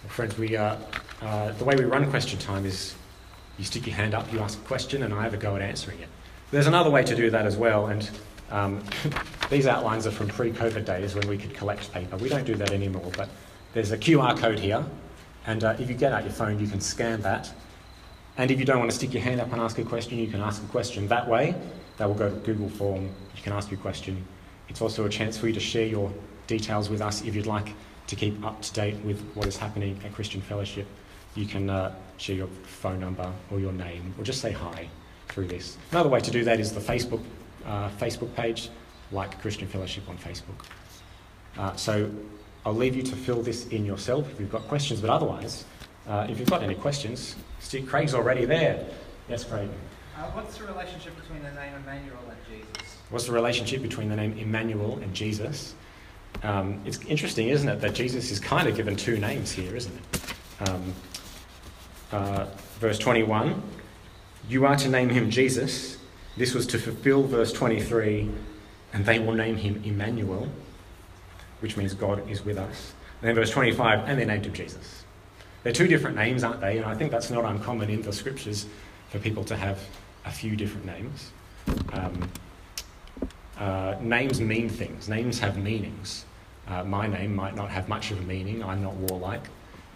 Well, 0.03 0.09
friends, 0.09 0.37
we, 0.37 0.55
uh, 0.57 0.77
uh, 1.21 1.51
the 1.53 1.63
way 1.63 1.75
we 1.75 1.85
run 1.85 2.09
question 2.09 2.39
time 2.39 2.65
is 2.65 2.95
you 3.57 3.65
stick 3.65 3.85
your 3.85 3.95
hand 3.95 4.13
up, 4.13 4.31
you 4.31 4.39
ask 4.39 4.57
a 4.57 4.65
question, 4.65 5.03
and 5.03 5.13
I 5.13 5.23
have 5.23 5.33
a 5.33 5.37
go 5.37 5.55
at 5.55 5.61
answering 5.61 5.99
it. 5.99 6.07
There's 6.51 6.67
another 6.67 6.89
way 6.89 7.03
to 7.03 7.15
do 7.15 7.29
that 7.29 7.45
as 7.45 7.57
well, 7.57 7.87
and 7.87 8.09
um, 8.51 8.83
these 9.49 9.67
outlines 9.67 10.07
are 10.07 10.11
from 10.11 10.27
pre 10.27 10.51
COVID 10.51 10.85
days 10.85 11.15
when 11.15 11.27
we 11.27 11.37
could 11.37 11.53
collect 11.53 11.91
paper. 11.91 12.17
We 12.17 12.29
don't 12.29 12.45
do 12.45 12.55
that 12.55 12.71
anymore, 12.71 13.11
but 13.17 13.29
there's 13.73 13.91
a 13.91 13.97
QR 13.97 14.37
code 14.37 14.59
here, 14.59 14.83
and 15.45 15.63
uh, 15.63 15.75
if 15.79 15.89
you 15.89 15.95
get 15.95 16.13
out 16.13 16.23
your 16.23 16.33
phone, 16.33 16.59
you 16.59 16.67
can 16.67 16.81
scan 16.81 17.21
that 17.21 17.51
and 18.39 18.51
if 18.51 18.57
you 18.57 18.65
don't 18.65 18.79
want 18.79 18.89
to 18.89 18.95
stick 18.95 19.13
your 19.13 19.21
hand 19.21 19.41
up 19.41 19.51
and 19.51 19.61
ask 19.61 19.77
a 19.79 19.83
question, 19.83 20.17
you 20.17 20.27
can 20.27 20.39
ask 20.39 20.63
a 20.63 20.67
question 20.67 21.09
that 21.09 21.27
way. 21.27 21.53
That 21.97 22.07
will 22.07 22.15
go 22.15 22.29
to 22.29 22.35
Google 22.37 22.69
Form. 22.69 23.03
You 23.35 23.43
can 23.43 23.51
ask 23.51 23.69
your 23.69 23.81
question. 23.81 24.25
It's 24.69 24.81
also 24.81 25.05
a 25.05 25.09
chance 25.09 25.37
for 25.37 25.47
you 25.47 25.53
to 25.53 25.59
share 25.59 25.85
your 25.85 26.09
details 26.47 26.89
with 26.89 27.01
us 27.01 27.21
if 27.23 27.35
you'd 27.35 27.47
like 27.47 27.73
to 28.07 28.15
keep 28.15 28.41
up 28.45 28.61
to 28.61 28.73
date 28.73 28.95
with 29.03 29.19
what 29.33 29.45
is 29.45 29.57
happening 29.57 29.99
at 30.05 30.13
Christian 30.13 30.39
Fellowship. 30.39 30.87
You 31.35 31.47
can 31.47 31.69
uh, 31.69 31.93
share 32.15 32.37
your 32.37 32.47
phone 32.63 33.01
number 33.01 33.29
or 33.51 33.59
your 33.59 33.73
name 33.73 34.13
or 34.17 34.23
just 34.23 34.39
say 34.39 34.53
hi 34.53 34.87
through 35.27 35.47
this. 35.47 35.77
Another 35.91 36.07
way 36.07 36.21
to 36.21 36.31
do 36.31 36.45
that 36.45 36.61
is 36.61 36.71
the 36.71 36.79
Facebook, 36.79 37.21
uh, 37.69 37.89
Facebook 37.91 38.33
page, 38.35 38.69
like 39.11 39.39
Christian 39.41 39.67
Fellowship 39.67 40.09
on 40.09 40.17
Facebook. 40.17 40.65
Uh, 41.57 41.75
so 41.75 42.11
I'll 42.65 42.73
leave 42.73 42.95
you 42.95 43.03
to 43.03 43.15
fill 43.15 43.41
this 43.41 43.67
in 43.67 43.85
yourself 43.85 44.29
if 44.31 44.39
you've 44.39 44.51
got 44.51 44.67
questions, 44.67 44.99
but 44.99 45.09
otherwise, 45.09 45.65
uh, 46.07 46.27
if 46.29 46.39
you've 46.39 46.49
got 46.49 46.63
any 46.63 46.75
questions, 46.75 47.35
see, 47.59 47.81
Craig's 47.81 48.13
already 48.13 48.45
there. 48.45 48.85
Yes, 49.29 49.43
Craig. 49.43 49.69
Uh, 50.17 50.23
what's 50.31 50.57
the 50.57 50.65
relationship 50.65 51.15
between 51.15 51.43
the 51.43 51.51
name 51.51 51.73
Emmanuel 51.75 52.17
and 52.27 52.37
Jesus? 52.49 52.97
What's 53.09 53.25
the 53.25 53.31
relationship 53.31 53.81
between 53.81 54.09
the 54.09 54.15
name 54.15 54.37
Emmanuel 54.37 54.97
and 54.97 55.13
Jesus? 55.13 55.75
Um, 56.43 56.81
it's 56.85 56.99
interesting, 57.05 57.49
isn't 57.49 57.69
it, 57.69 57.81
that 57.81 57.93
Jesus 57.93 58.31
is 58.31 58.39
kind 58.39 58.67
of 58.67 58.75
given 58.75 58.95
two 58.95 59.17
names 59.17 59.51
here, 59.51 59.75
isn't 59.75 59.93
it? 59.95 60.69
Um, 60.69 60.93
uh, 62.11 62.47
verse 62.79 62.97
21 62.97 63.61
You 64.47 64.65
are 64.65 64.75
to 64.77 64.89
name 64.89 65.09
him 65.09 65.29
Jesus. 65.29 65.98
This 66.39 66.53
was 66.53 66.65
to 66.67 66.79
fulfill 66.79 67.23
verse 67.23 67.51
23, 67.51 68.29
and 68.93 69.05
they 69.05 69.19
will 69.19 69.33
name 69.33 69.57
him 69.57 69.81
Emmanuel, 69.83 70.47
which 71.59 71.75
means 71.75 71.93
God 71.93 72.29
is 72.31 72.45
with 72.45 72.57
us. 72.57 72.93
And 73.21 73.27
then 73.27 73.35
verse 73.35 73.49
25, 73.49 74.07
and 74.07 74.17
they 74.17 74.23
named 74.23 74.45
him 74.45 74.53
Jesus. 74.53 75.03
They're 75.63 75.73
two 75.73 75.89
different 75.89 76.15
names, 76.15 76.45
aren't 76.45 76.61
they? 76.61 76.77
And 76.77 76.85
I 76.85 76.95
think 76.95 77.11
that's 77.11 77.29
not 77.29 77.43
uncommon 77.43 77.89
in 77.89 78.03
the 78.03 78.13
scriptures 78.13 78.67
for 79.09 79.19
people 79.19 79.43
to 79.43 79.57
have 79.57 79.85
a 80.23 80.31
few 80.31 80.55
different 80.55 80.85
names. 80.85 81.31
Um, 81.91 82.31
uh, 83.57 83.95
names 83.99 84.39
mean 84.39 84.69
things, 84.69 85.09
names 85.09 85.39
have 85.39 85.57
meanings. 85.57 86.23
Uh, 86.69 86.85
my 86.85 87.05
name 87.05 87.35
might 87.35 87.57
not 87.57 87.69
have 87.69 87.89
much 87.89 88.11
of 88.11 88.19
a 88.19 88.21
meaning, 88.21 88.63
I'm 88.63 88.81
not 88.81 88.93
warlike. 88.93 89.43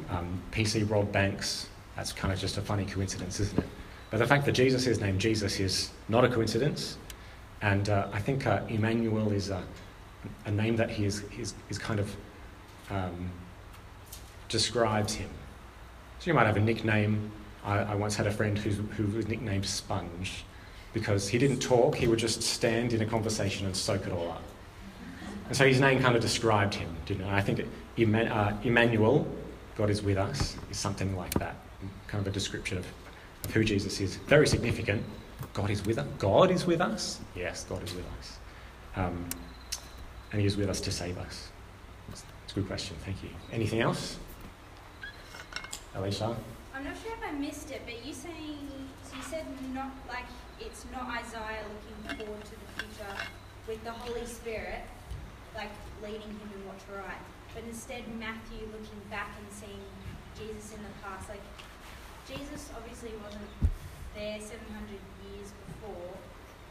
Um, 0.09 0.41
PC 0.51 0.91
Rob 0.91 1.09
Banks, 1.09 1.69
that's 1.95 2.11
kind 2.11 2.33
of 2.33 2.39
just 2.39 2.57
a 2.57 2.61
funny 2.61 2.85
coincidence, 2.85 3.39
isn't 3.39 3.59
it? 3.59 3.69
But 4.13 4.19
the 4.19 4.27
fact 4.27 4.45
that 4.45 4.51
Jesus 4.51 4.85
is 4.85 5.01
named 5.01 5.19
Jesus 5.19 5.59
is 5.59 5.89
not 6.07 6.23
a 6.23 6.29
coincidence. 6.29 6.99
And 7.63 7.89
uh, 7.89 8.09
I 8.13 8.19
think 8.19 8.45
uh, 8.45 8.61
Emmanuel 8.69 9.31
is 9.31 9.49
a, 9.49 9.63
a, 10.45 10.51
name 10.51 10.75
that 10.75 10.91
he 10.91 11.05
is, 11.05 11.23
is, 11.39 11.79
kind 11.79 11.99
of 11.99 12.15
um, 12.91 13.31
describes 14.49 15.15
him. 15.15 15.31
So 16.19 16.29
you 16.29 16.35
might 16.35 16.45
have 16.45 16.57
a 16.57 16.59
nickname. 16.59 17.31
I, 17.65 17.79
I 17.79 17.95
once 17.95 18.15
had 18.15 18.27
a 18.27 18.31
friend 18.31 18.55
who 18.55 19.07
was 19.17 19.27
nicknamed 19.27 19.65
Sponge 19.65 20.43
because 20.93 21.27
he 21.27 21.39
didn't 21.39 21.59
talk, 21.59 21.95
he 21.95 22.07
would 22.07 22.19
just 22.19 22.43
stand 22.43 22.93
in 22.93 23.01
a 23.01 23.07
conversation 23.07 23.65
and 23.65 23.75
soak 23.75 24.05
it 24.05 24.13
all 24.13 24.29
up. 24.29 24.43
And 25.47 25.57
so 25.57 25.65
his 25.65 25.79
name 25.79 25.99
kind 25.99 26.15
of 26.15 26.21
described 26.21 26.75
him, 26.75 26.95
didn't 27.07 27.25
it? 27.25 27.33
I 27.33 27.41
think 27.41 27.61
uh, 27.61 28.53
Emmanuel, 28.63 29.27
God 29.75 29.89
is 29.89 30.03
with 30.03 30.19
us, 30.19 30.55
is 30.69 30.77
something 30.77 31.17
like 31.17 31.33
that. 31.39 31.55
Kind 32.05 32.21
of 32.21 32.27
a 32.27 32.31
description 32.31 32.77
of 32.77 32.85
who 33.51 33.63
Jesus 33.63 33.99
is. 33.99 34.15
Very 34.27 34.47
significant. 34.47 35.03
God 35.53 35.69
is 35.69 35.85
with 35.85 35.97
us. 35.97 36.07
God 36.17 36.51
is 36.51 36.65
with 36.65 36.81
us? 36.81 37.19
Yes, 37.35 37.65
God 37.65 37.83
is 37.83 37.93
with 37.93 38.05
us. 38.19 38.37
Um, 38.95 39.27
and 40.31 40.41
He 40.41 40.47
is 40.47 40.57
with 40.57 40.69
us 40.69 40.81
to 40.81 40.91
save 40.91 41.17
us. 41.17 41.49
It's 42.11 42.23
a 42.51 42.55
good 42.55 42.67
question. 42.67 42.95
Thank 43.05 43.23
you. 43.23 43.29
Anything 43.51 43.81
else? 43.81 44.17
Alicia? 45.95 46.35
I'm 46.75 46.83
not 46.83 46.95
sure 47.01 47.13
if 47.13 47.23
I 47.23 47.31
missed 47.31 47.69
it, 47.71 47.81
but 47.85 48.03
you 48.05 48.13
saying 48.13 48.57
so 49.03 49.15
you 49.15 49.23
said 49.23 49.45
not 49.73 49.91
like 50.07 50.25
it's 50.59 50.85
not 50.91 51.05
Isaiah 51.05 51.63
looking 51.69 52.25
forward 52.25 52.43
to 52.45 52.51
the 52.51 52.69
future 52.81 53.15
with 53.67 53.83
the 53.83 53.91
Holy 53.91 54.25
Spirit, 54.25 54.81
like 55.55 55.69
leading 56.01 56.21
him 56.21 56.49
in 56.55 56.65
what 56.65 56.79
to 56.87 56.97
write, 56.97 57.21
but 57.53 57.63
instead 57.67 58.03
Matthew 58.17 58.65
looking 58.71 59.01
back 59.09 59.35
and 59.37 59.47
seeing 59.53 59.85
Jesus 60.35 60.73
in 60.73 60.81
the 60.81 60.93
past. 61.03 61.29
Like 61.29 61.43
Jesus 62.27 62.69
obviously 62.75 63.11
wasn't 63.23 63.49
there 64.15 64.39
700 64.39 64.89
years 65.27 65.51
before. 65.67 66.13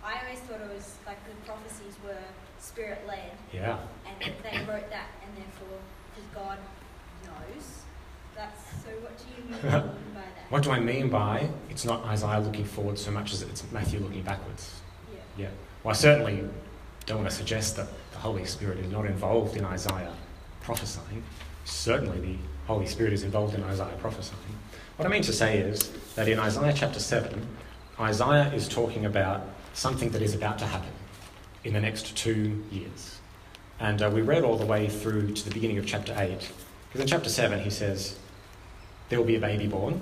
I 0.04 0.24
always 0.24 0.40
thought 0.40 0.60
it 0.60 0.74
was 0.74 0.96
like 1.06 1.18
the 1.24 1.34
prophecies 1.46 1.96
were 2.04 2.24
spirit 2.58 3.04
led. 3.06 3.32
Yeah. 3.52 3.78
And 4.06 4.32
they 4.42 4.58
wrote 4.60 4.88
that, 4.90 5.08
and 5.22 5.36
therefore, 5.36 5.78
because 6.10 6.28
God 6.34 6.58
knows, 7.24 7.82
that's, 8.34 8.60
so 8.82 8.90
what 9.00 9.16
do 9.18 9.24
you 9.36 9.50
mean 9.50 9.60
by 9.62 10.20
that? 10.20 10.50
what 10.50 10.62
do 10.62 10.70
I 10.70 10.80
mean 10.80 11.08
by 11.08 11.48
it's 11.68 11.84
not 11.84 12.04
Isaiah 12.06 12.40
looking 12.40 12.64
forward 12.64 12.98
so 12.98 13.10
much 13.10 13.32
as 13.32 13.42
it's 13.42 13.64
Matthew 13.72 14.00
looking 14.00 14.22
backwards? 14.22 14.80
Yeah. 15.12 15.44
Yeah. 15.44 15.48
Well, 15.84 15.90
I 15.90 15.96
certainly 15.96 16.44
don't 17.06 17.18
want 17.18 17.30
to 17.30 17.36
suggest 17.36 17.76
that 17.76 17.88
the 18.12 18.18
Holy 18.18 18.44
Spirit 18.44 18.78
is 18.78 18.90
not 18.90 19.06
involved 19.06 19.56
in 19.56 19.64
Isaiah 19.64 20.14
prophesying. 20.62 21.22
Certainly, 21.64 22.20
the 22.20 22.36
Holy 22.66 22.86
Spirit 22.86 23.12
is 23.12 23.22
involved 23.24 23.54
in 23.54 23.62
Isaiah 23.64 23.94
prophesying. 23.98 24.38
What 24.96 25.07
I 25.07 25.11
mean 25.11 25.22
to 25.22 25.33
say 25.33 25.59
is 25.59 25.90
that 26.16 26.28
in 26.28 26.38
Isaiah 26.38 26.74
chapter 26.76 27.00
7, 27.00 27.46
Isaiah 27.98 28.52
is 28.52 28.68
talking 28.68 29.07
about 29.07 29.42
something 29.72 30.11
that 30.11 30.20
is 30.20 30.35
about 30.35 30.59
to 30.59 30.66
happen 30.66 30.90
in 31.64 31.72
the 31.72 31.81
next 31.81 32.14
two 32.14 32.62
years. 32.70 33.18
And 33.81 34.02
uh, 34.02 34.11
we 34.12 34.20
read 34.20 34.44
all 34.44 34.57
the 34.57 34.66
way 34.66 34.88
through 34.88 35.33
to 35.33 35.44
the 35.44 35.50
beginning 35.50 35.78
of 35.78 35.87
chapter 35.87 36.14
8. 36.16 36.52
Because 36.88 37.00
in 37.00 37.07
chapter 37.07 37.31
7, 37.31 37.61
he 37.61 37.70
says, 37.70 38.18
There 39.09 39.18
will 39.18 39.26
be 39.26 39.37
a 39.37 39.40
baby 39.40 39.66
born. 39.66 39.98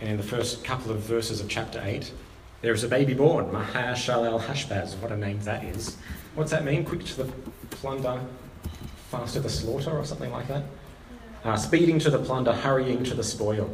And 0.00 0.10
in 0.10 0.16
the 0.16 0.24
first 0.24 0.64
couple 0.64 0.90
of 0.90 0.98
verses 0.98 1.40
of 1.40 1.48
chapter 1.48 1.80
8, 1.82 2.12
there 2.60 2.72
is 2.72 2.82
a 2.82 2.88
baby 2.88 3.14
born, 3.14 3.52
Maher-shalal-hash-baz. 3.52 4.96
What 4.96 5.12
a 5.12 5.16
name 5.16 5.40
that 5.42 5.62
is. 5.62 5.96
What's 6.34 6.50
that 6.50 6.64
mean? 6.64 6.84
Quick 6.84 7.04
to 7.04 7.22
the 7.22 7.32
plunder, 7.70 8.20
fast 9.10 9.34
to 9.34 9.40
the 9.40 9.48
slaughter, 9.48 9.96
or 9.96 10.04
something 10.04 10.32
like 10.32 10.48
that? 10.48 10.64
Uh, 11.44 11.56
speeding 11.56 12.00
to 12.00 12.10
the 12.10 12.18
plunder, 12.18 12.52
hurrying 12.52 13.04
to 13.04 13.14
the 13.14 13.22
spoil. 13.22 13.70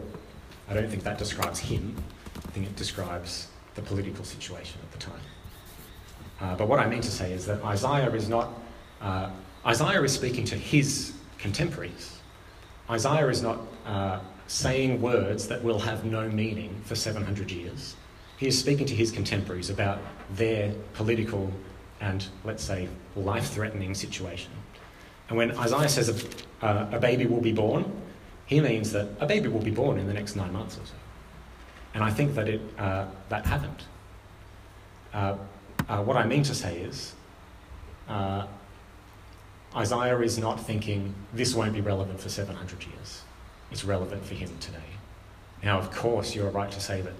I 0.69 0.75
don't 0.75 0.89
think 0.89 1.03
that 1.05 1.19
describes 1.19 1.59
him. 1.59 1.97
I 2.37 2.51
think 2.51 2.67
it 2.67 2.77
describes 2.77 3.49
the 3.75 3.83
political 3.83 4.25
situation 4.25 4.81
at 4.83 4.93
the 4.93 4.99
time. 4.99 5.21
Uh, 6.41 6.57
but 6.57 6.69
what 6.69 6.81
I 6.81 6.89
mean 6.89 7.01
to 7.01 7.11
say 7.11 7.33
is 7.33 7.47
that 7.47 7.63
Isaiah 7.63 8.11
is 8.13 8.29
not, 8.29 8.51
uh, 9.01 9.31
Isaiah 9.67 10.03
is 10.03 10.13
speaking 10.13 10.45
to 10.47 10.57
his 10.57 11.13
contemporaries. 11.39 12.19
Isaiah 12.91 13.29
is 13.29 13.43
not 13.43 13.61
uh, 13.87 14.21
saying 14.47 15.01
words 15.01 15.49
that 15.49 15.63
will 15.63 15.79
have 15.79 16.05
no 16.05 16.29
meaning 16.29 16.81
for 16.85 16.95
700 16.95 17.51
years. 17.51 17.97
He 18.37 18.47
is 18.47 18.59
speaking 18.59 18.87
to 18.87 18.95
his 18.95 19.11
contemporaries 19.11 19.71
about 19.71 20.01
their 20.35 20.75
political 20.93 21.51
and, 22.01 22.27
let's 22.45 22.63
say, 22.63 22.89
life 23.17 23.51
threatening 23.51 23.95
situation. 23.95 24.51
And 25.29 25.39
when 25.39 25.57
Isaiah 25.57 25.89
says 25.89 26.09
a, 26.63 26.67
uh, 26.67 26.89
a 26.93 26.99
baby 26.99 27.27
will 27.27 27.41
be 27.41 27.53
born, 27.53 27.91
he 28.47 28.61
means 28.61 28.93
that 28.93 29.09
a 29.21 29.27
baby 29.27 29.49
will 29.49 29.63
be 29.63 29.71
born 29.71 29.99
in 29.99 30.07
the 30.07 30.13
next 30.13 30.37
nine 30.37 30.53
months 30.53 30.77
or 30.77 30.85
so. 30.87 30.93
And 31.95 32.03
I 32.03 32.11
think 32.11 32.35
that 32.35 32.49
it, 32.49 32.61
uh, 32.79 33.07
that 33.29 33.47
happened. 33.47 33.83
Uh, 35.13 35.37
uh, 35.89 36.03
what 36.03 36.17
I 36.17 36.27
mean 36.27 36.43
to 36.43 36.55
say 36.55 36.79
is, 36.79 37.15
uh, 38.09 38.47
Isaiah 39.77 40.19
is 40.21 40.39
not 40.39 40.61
thinking 40.61 41.15
this 41.33 41.55
won't 41.55 41.73
be 41.73 41.81
relevant 41.81 42.21
for 42.21 42.29
700 42.29 42.85
years. 42.85 43.23
It's 43.71 43.85
relevant 43.85 44.25
for 44.25 44.35
him 44.35 44.51
today. 44.61 44.79
Now, 45.63 45.79
of 45.79 45.91
course, 45.91 46.35
you're 46.35 46.51
right 46.51 46.71
to 46.71 46.81
say 46.81 47.01
that 47.01 47.15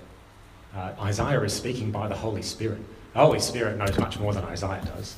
uh, 0.77 1.03
Isaiah 1.03 1.41
is 1.43 1.53
speaking 1.53 1.91
by 1.91 2.09
the 2.09 2.15
Holy 2.15 2.43
Spirit. 2.43 2.81
The 3.13 3.21
Holy 3.21 3.41
Spirit 3.41 3.79
knows 3.79 3.97
much 3.99 4.19
more 4.19 4.33
than 4.33 4.45
Isaiah 4.45 4.85
does. 4.85 5.17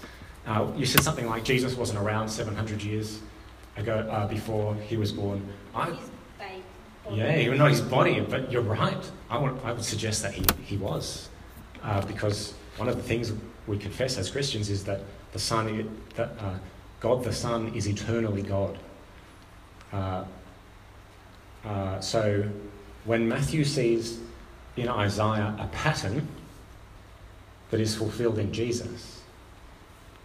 You 0.76 0.86
said 0.86 1.02
something 1.02 1.26
like 1.26 1.44
Jesus 1.44 1.74
wasn't 1.74 1.98
around 1.98 2.28
700 2.28 2.82
years 2.82 3.20
ago 3.76 4.06
uh, 4.10 4.26
before 4.26 4.74
he 4.74 4.96
was 4.96 5.12
born. 5.12 5.46
I. 5.74 5.96
Yeah, 7.10 7.38
even 7.38 7.58
not 7.58 7.70
his 7.70 7.80
body, 7.80 8.18
but 8.20 8.50
you're 8.50 8.62
right. 8.62 9.12
I 9.30 9.38
would, 9.38 9.60
I 9.62 9.72
would 9.72 9.84
suggest 9.84 10.22
that 10.22 10.34
he, 10.34 10.44
he 10.64 10.76
was. 10.76 11.28
Uh, 11.82 12.04
because 12.04 12.54
one 12.78 12.88
of 12.88 12.96
the 12.96 13.02
things 13.02 13.32
we 13.66 13.78
confess 13.78 14.18
as 14.18 14.28
Christians 14.28 14.70
is 14.70 14.84
that 14.84 15.02
the 15.32 15.38
Son, 15.38 15.88
that 16.16 16.30
uh, 16.40 16.54
God 17.00 17.22
the 17.22 17.32
Son 17.32 17.72
is 17.74 17.86
eternally 17.86 18.42
God. 18.42 18.78
Uh, 19.92 20.24
uh, 21.64 22.00
so 22.00 22.44
when 23.04 23.28
Matthew 23.28 23.64
sees 23.64 24.18
in 24.76 24.88
Isaiah 24.88 25.54
a 25.60 25.68
pattern 25.68 26.26
that 27.70 27.80
is 27.80 27.94
fulfilled 27.94 28.38
in 28.38 28.52
Jesus, 28.52 29.22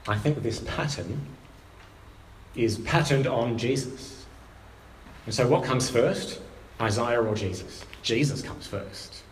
I 0.07 0.17
think 0.17 0.41
this 0.41 0.59
pattern 0.61 1.21
is 2.55 2.77
patterned 2.79 3.27
on 3.27 3.57
Jesus. 3.57 4.25
And 5.25 5.33
so, 5.33 5.47
what 5.47 5.63
comes 5.63 5.89
first? 5.89 6.41
Isaiah 6.79 7.21
or 7.21 7.35
Jesus? 7.35 7.85
Jesus 8.01 8.41
comes 8.41 8.67
first. 8.67 9.23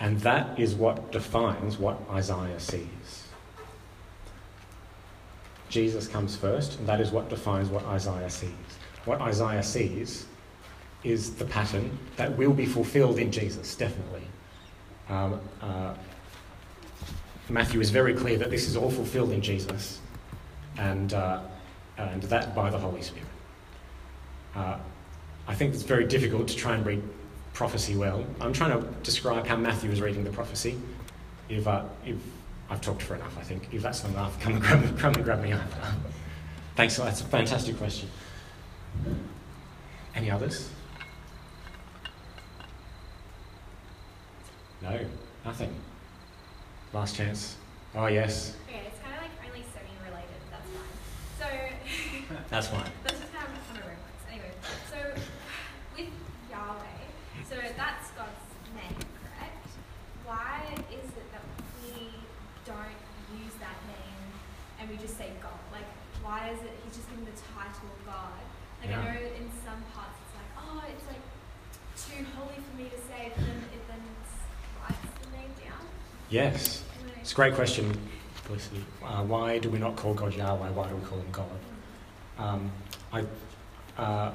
And 0.00 0.18
that 0.20 0.58
is 0.58 0.74
what 0.74 1.12
defines 1.12 1.78
what 1.78 1.98
Isaiah 2.10 2.58
sees. 2.58 3.24
Jesus 5.68 6.06
comes 6.06 6.36
first, 6.36 6.78
and 6.78 6.88
that 6.88 7.00
is 7.00 7.10
what 7.10 7.28
defines 7.28 7.68
what 7.68 7.84
Isaiah 7.86 8.30
sees. 8.30 8.50
What 9.04 9.20
Isaiah 9.20 9.62
sees 9.62 10.26
is 11.02 11.34
the 11.34 11.44
pattern 11.44 11.98
that 12.16 12.36
will 12.36 12.52
be 12.52 12.66
fulfilled 12.66 13.18
in 13.18 13.30
Jesus, 13.30 13.74
definitely. 13.74 14.22
Um, 15.08 15.40
uh, 15.60 15.94
Matthew 17.48 17.80
is 17.80 17.90
very 17.90 18.14
clear 18.14 18.38
that 18.38 18.50
this 18.50 18.68
is 18.68 18.76
all 18.76 18.90
fulfilled 18.90 19.32
in 19.32 19.42
Jesus, 19.42 20.00
and, 20.78 21.12
uh, 21.12 21.40
and 21.96 22.22
that 22.24 22.54
by 22.54 22.70
the 22.70 22.78
Holy 22.78 23.02
Spirit. 23.02 23.28
Uh, 24.54 24.78
I 25.46 25.54
think 25.54 25.74
it's 25.74 25.82
very 25.82 26.06
difficult 26.06 26.48
to 26.48 26.56
try 26.56 26.74
and 26.74 26.84
read 26.86 27.02
prophecy 27.52 27.96
well. 27.96 28.24
I'm 28.40 28.52
trying 28.52 28.80
to 28.80 28.86
describe 29.02 29.46
how 29.46 29.56
Matthew 29.56 29.90
is 29.90 30.00
reading 30.00 30.24
the 30.24 30.30
prophecy. 30.30 30.78
If, 31.48 31.66
uh, 31.66 31.84
if 32.04 32.16
I've 32.70 32.80
talked 32.80 33.02
for 33.02 33.14
enough, 33.14 33.36
I 33.38 33.42
think. 33.42 33.68
If 33.72 33.82
that's 33.82 34.02
not 34.02 34.12
enough, 34.12 34.40
come 34.40 34.54
and 34.54 34.62
grab, 34.62 34.82
me, 34.82 34.98
come 34.98 35.14
and 35.14 35.24
grab 35.24 35.42
me 35.42 35.52
after. 35.52 35.76
Thanks, 36.76 36.96
that's 36.96 37.20
a 37.20 37.24
fantastic 37.24 37.76
question. 37.76 38.08
Any 40.14 40.30
others? 40.30 40.70
No, 44.82 44.98
nothing. 45.44 45.74
Last 46.92 47.16
chance. 47.16 47.56
Oh, 47.94 48.06
yes. 48.06 48.56
Okay, 48.68 48.82
it's 48.86 49.00
kind 49.00 49.14
of 49.14 49.22
like 49.22 49.30
only 49.46 49.64
semi-related. 49.72 50.28
That's 50.50 50.68
fine. 50.70 50.90
So 51.38 51.46
That's 52.50 52.68
fine. 52.68 52.90
that's 53.02 53.18
just 53.20 53.32
of 53.32 53.38
kind 53.38 53.78
works. 53.84 54.22
Anyway, 54.30 54.52
so 54.90 54.98
with 55.96 56.10
Yahweh, 56.50 57.00
so 57.48 57.56
that's 57.76 58.10
God's 58.18 58.46
name, 58.74 58.98
correct? 59.22 59.66
Why 60.24 60.62
is 60.90 61.08
it 61.10 61.26
that 61.32 61.44
we 61.84 62.10
don't 62.66 62.98
use 63.38 63.54
that 63.60 63.78
name 63.86 64.26
and 64.80 64.90
we 64.90 64.96
just 64.96 65.16
say 65.16 65.30
God? 65.42 65.58
Like, 65.72 65.86
why 66.22 66.50
is 66.50 66.60
it 66.62 66.72
He's 66.84 66.96
just 66.96 67.08
given 67.10 67.24
the 67.24 67.38
title 67.54 67.88
of 67.90 68.00
God? 68.06 68.40
Like 68.80 68.90
Yeah. 68.90 69.00
I 69.00 69.04
know 69.04 69.20
in 69.38 69.46
some 69.64 69.80
parts 69.94 70.16
it's 70.24 70.34
like, 70.34 70.50
oh, 70.58 70.82
it's 70.90 71.06
like 71.06 71.24
too 71.96 72.24
holy 72.36 72.58
for 72.58 72.74
me 72.76 72.88
to 72.90 72.98
say, 73.06 73.30
but 73.34 73.44
then 73.44 73.60
it 73.72 73.82
then 73.88 74.02
writes 74.82 75.06
the 75.22 75.30
name 75.36 75.52
down. 75.62 75.84
Yes. 76.30 76.82
It's 77.20 77.32
a 77.32 77.34
great 77.34 77.54
question, 77.54 77.96
Felicity. 78.44 78.84
Uh, 79.02 79.22
why 79.24 79.58
do 79.58 79.70
we 79.70 79.78
not 79.78 79.96
call 79.96 80.14
God 80.14 80.34
Yahweh? 80.34 80.70
Why 80.70 80.88
do 80.88 80.96
we 80.96 81.04
call 81.04 81.18
him 81.18 81.30
God? 81.32 81.48
Um, 82.38 82.70
I, 83.12 83.24
uh, 83.96 84.32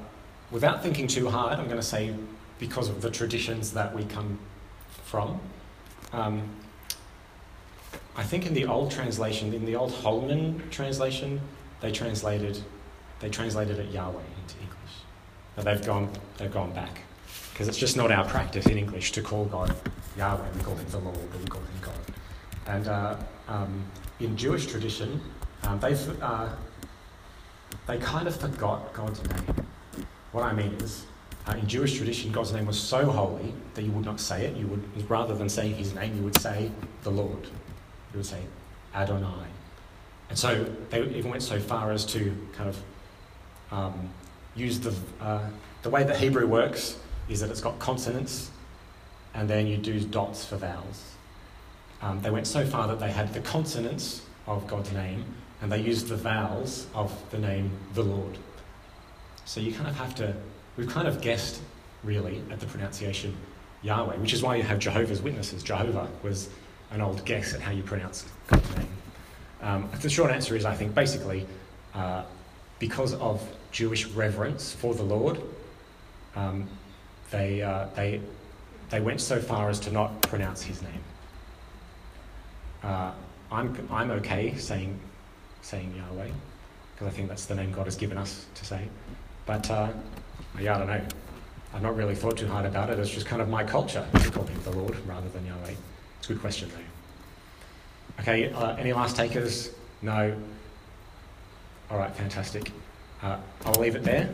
without 0.50 0.82
thinking 0.82 1.06
too 1.06 1.28
hard, 1.28 1.58
I'm 1.58 1.66
going 1.66 1.80
to 1.80 1.82
say 1.82 2.14
because 2.58 2.88
of 2.88 3.00
the 3.00 3.10
traditions 3.10 3.72
that 3.72 3.94
we 3.94 4.04
come 4.04 4.38
from. 5.04 5.40
Um, 6.12 6.48
I 8.16 8.22
think 8.22 8.46
in 8.46 8.54
the 8.54 8.66
old 8.66 8.90
translation, 8.90 9.54
in 9.54 9.64
the 9.64 9.76
old 9.76 9.92
Holman 9.92 10.62
translation, 10.70 11.40
they 11.80 11.90
translated 11.90 12.62
they 13.20 13.28
translated 13.28 13.78
it 13.78 13.90
Yahweh 13.90 14.22
into 14.42 14.54
English. 14.60 14.94
But 15.54 15.64
they've 15.64 15.84
gone 15.84 16.10
they've 16.38 16.52
gone 16.52 16.72
back 16.72 17.00
because 17.52 17.68
it's 17.68 17.78
just 17.78 17.96
not 17.96 18.10
our 18.10 18.24
practice 18.24 18.66
in 18.66 18.78
English 18.78 19.12
to 19.12 19.22
call 19.22 19.44
God 19.44 19.74
Yahweh. 20.16 20.46
We 20.56 20.62
call 20.62 20.74
him 20.74 20.86
the 20.90 20.98
Lord, 20.98 21.16
or 21.16 21.38
we 21.38 21.46
call 21.46 21.60
him 21.60 21.80
God. 21.80 21.94
And 22.66 22.88
uh, 22.88 23.16
um, 23.48 23.84
in 24.20 24.36
Jewish 24.36 24.66
tradition, 24.66 25.20
um, 25.64 25.78
they've 25.80 26.22
uh, 26.22 26.48
they 27.90 27.98
kind 27.98 28.28
of 28.28 28.36
forgot 28.36 28.92
God's 28.92 29.20
name. 29.28 29.66
What 30.30 30.44
I 30.44 30.52
mean 30.52 30.74
is, 30.74 31.06
uh, 31.46 31.52
in 31.52 31.66
Jewish 31.66 31.96
tradition, 31.96 32.30
God's 32.30 32.52
name 32.52 32.66
was 32.66 32.78
so 32.78 33.04
holy 33.04 33.52
that 33.74 33.82
you 33.82 33.90
would 33.90 34.04
not 34.04 34.20
say 34.20 34.46
it. 34.46 34.56
You 34.56 34.68
would, 34.68 35.10
rather 35.10 35.34
than 35.34 35.48
saying 35.48 35.74
His 35.74 35.92
name, 35.92 36.16
you 36.16 36.22
would 36.22 36.40
say 36.40 36.70
the 37.02 37.10
Lord. 37.10 37.44
You 38.12 38.18
would 38.18 38.26
say 38.26 38.42
Adonai. 38.94 39.46
And 40.28 40.38
so 40.38 40.64
they 40.90 41.02
even 41.02 41.32
went 41.32 41.42
so 41.42 41.58
far 41.58 41.90
as 41.90 42.04
to 42.06 42.32
kind 42.52 42.68
of 42.68 42.82
um, 43.72 44.10
use 44.54 44.78
the 44.78 44.94
uh, 45.20 45.48
the 45.82 45.90
way 45.90 46.04
that 46.04 46.16
Hebrew 46.16 46.46
works 46.46 46.96
is 47.28 47.40
that 47.40 47.50
it's 47.50 47.60
got 47.60 47.78
consonants, 47.80 48.50
and 49.34 49.50
then 49.50 49.66
you 49.66 49.76
do 49.76 49.98
dots 49.98 50.44
for 50.44 50.56
vowels. 50.56 51.14
Um, 52.02 52.22
they 52.22 52.30
went 52.30 52.46
so 52.46 52.64
far 52.64 52.86
that 52.86 53.00
they 53.00 53.10
had 53.10 53.34
the 53.34 53.40
consonants 53.40 54.22
of 54.46 54.66
God's 54.68 54.92
name, 54.92 55.24
and 55.62 55.70
they 55.70 55.80
used 55.80 56.08
the 56.08 56.16
vowels 56.16 56.86
of 56.94 57.12
the 57.30 57.38
name 57.38 57.70
the 57.94 58.02
Lord. 58.02 58.38
So 59.44 59.60
you 59.60 59.72
kind 59.72 59.88
of 59.88 59.96
have 59.96 60.14
to, 60.16 60.34
we've 60.76 60.88
kind 60.88 61.08
of 61.08 61.20
guessed 61.20 61.60
really 62.04 62.42
at 62.50 62.60
the 62.60 62.66
pronunciation 62.66 63.36
Yahweh, 63.82 64.16
which 64.16 64.32
is 64.32 64.42
why 64.42 64.56
you 64.56 64.62
have 64.62 64.78
Jehovah's 64.78 65.22
Witnesses. 65.22 65.62
Jehovah 65.62 66.08
was 66.22 66.50
an 66.90 67.00
old 67.00 67.24
guess 67.24 67.54
at 67.54 67.60
how 67.60 67.72
you 67.72 67.82
pronounce 67.82 68.24
God's 68.48 68.76
name. 68.76 68.88
Um, 69.62 69.90
the 70.00 70.08
short 70.08 70.30
answer 70.30 70.56
is, 70.56 70.64
I 70.64 70.74
think, 70.74 70.94
basically, 70.94 71.46
uh, 71.94 72.24
because 72.78 73.14
of 73.14 73.46
Jewish 73.72 74.06
reverence 74.06 74.72
for 74.72 74.94
the 74.94 75.02
Lord, 75.02 75.40
um, 76.34 76.68
they, 77.30 77.62
uh, 77.62 77.86
they, 77.94 78.20
they 78.88 79.00
went 79.00 79.20
so 79.20 79.40
far 79.40 79.68
as 79.68 79.78
to 79.80 79.92
not 79.92 80.22
pronounce 80.22 80.62
his 80.62 80.82
name. 80.82 81.02
Uh, 82.82 83.12
I'm, 83.52 83.88
I'm 83.90 84.10
okay 84.12 84.56
saying 84.56 84.98
saying 85.62 85.94
Yahweh, 85.96 86.28
because 86.94 87.06
I 87.06 87.10
think 87.10 87.28
that's 87.28 87.46
the 87.46 87.54
name 87.54 87.72
God 87.72 87.86
has 87.86 87.96
given 87.96 88.18
us 88.18 88.46
to 88.54 88.64
say. 88.64 88.88
But 89.46 89.70
uh, 89.70 89.88
yeah, 90.58 90.76
I 90.76 90.78
don't 90.78 90.86
know. 90.88 91.02
I've 91.72 91.82
not 91.82 91.96
really 91.96 92.14
thought 92.14 92.36
too 92.36 92.48
hard 92.48 92.66
about 92.66 92.90
it. 92.90 92.98
It's 92.98 93.10
just 93.10 93.26
kind 93.26 93.40
of 93.40 93.48
my 93.48 93.62
culture 93.62 94.04
to 94.12 94.30
call 94.30 94.44
him 94.44 94.60
the 94.64 94.72
Lord 94.72 94.96
rather 95.06 95.28
than 95.28 95.46
Yahweh. 95.46 95.74
It's 96.18 96.28
a 96.28 96.32
good 96.32 96.40
question, 96.40 96.68
though. 96.68 98.22
Okay, 98.22 98.52
uh, 98.52 98.76
any 98.76 98.92
last 98.92 99.16
takers? 99.16 99.70
No. 100.02 100.36
All 101.90 101.98
right, 101.98 102.14
fantastic. 102.14 102.72
Uh, 103.22 103.36
I'll 103.64 103.80
leave 103.80 103.96
it 103.96 104.02
there. 104.02 104.30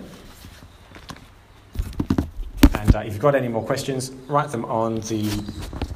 And 2.74 2.96
uh, 2.96 3.00
if 3.00 3.12
you've 3.12 3.22
got 3.22 3.34
any 3.34 3.48
more 3.48 3.64
questions, 3.64 4.10
write 4.28 4.50
them 4.50 4.64
on 4.64 4.96
the, 5.00 5.28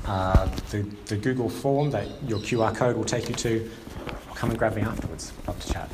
uh, 0.07 0.47
the, 0.71 0.83
the 1.07 1.17
Google 1.17 1.49
form 1.49 1.91
that 1.91 2.07
your 2.27 2.39
QR 2.39 2.75
code 2.75 2.97
will 2.97 3.05
take 3.05 3.29
you 3.29 3.35
to. 3.37 3.71
Come 4.35 4.51
and 4.51 4.59
grab 4.59 4.75
me 4.75 4.83
afterwards. 4.83 5.33
Love 5.47 5.61
to 5.61 5.73
chat. 5.73 5.91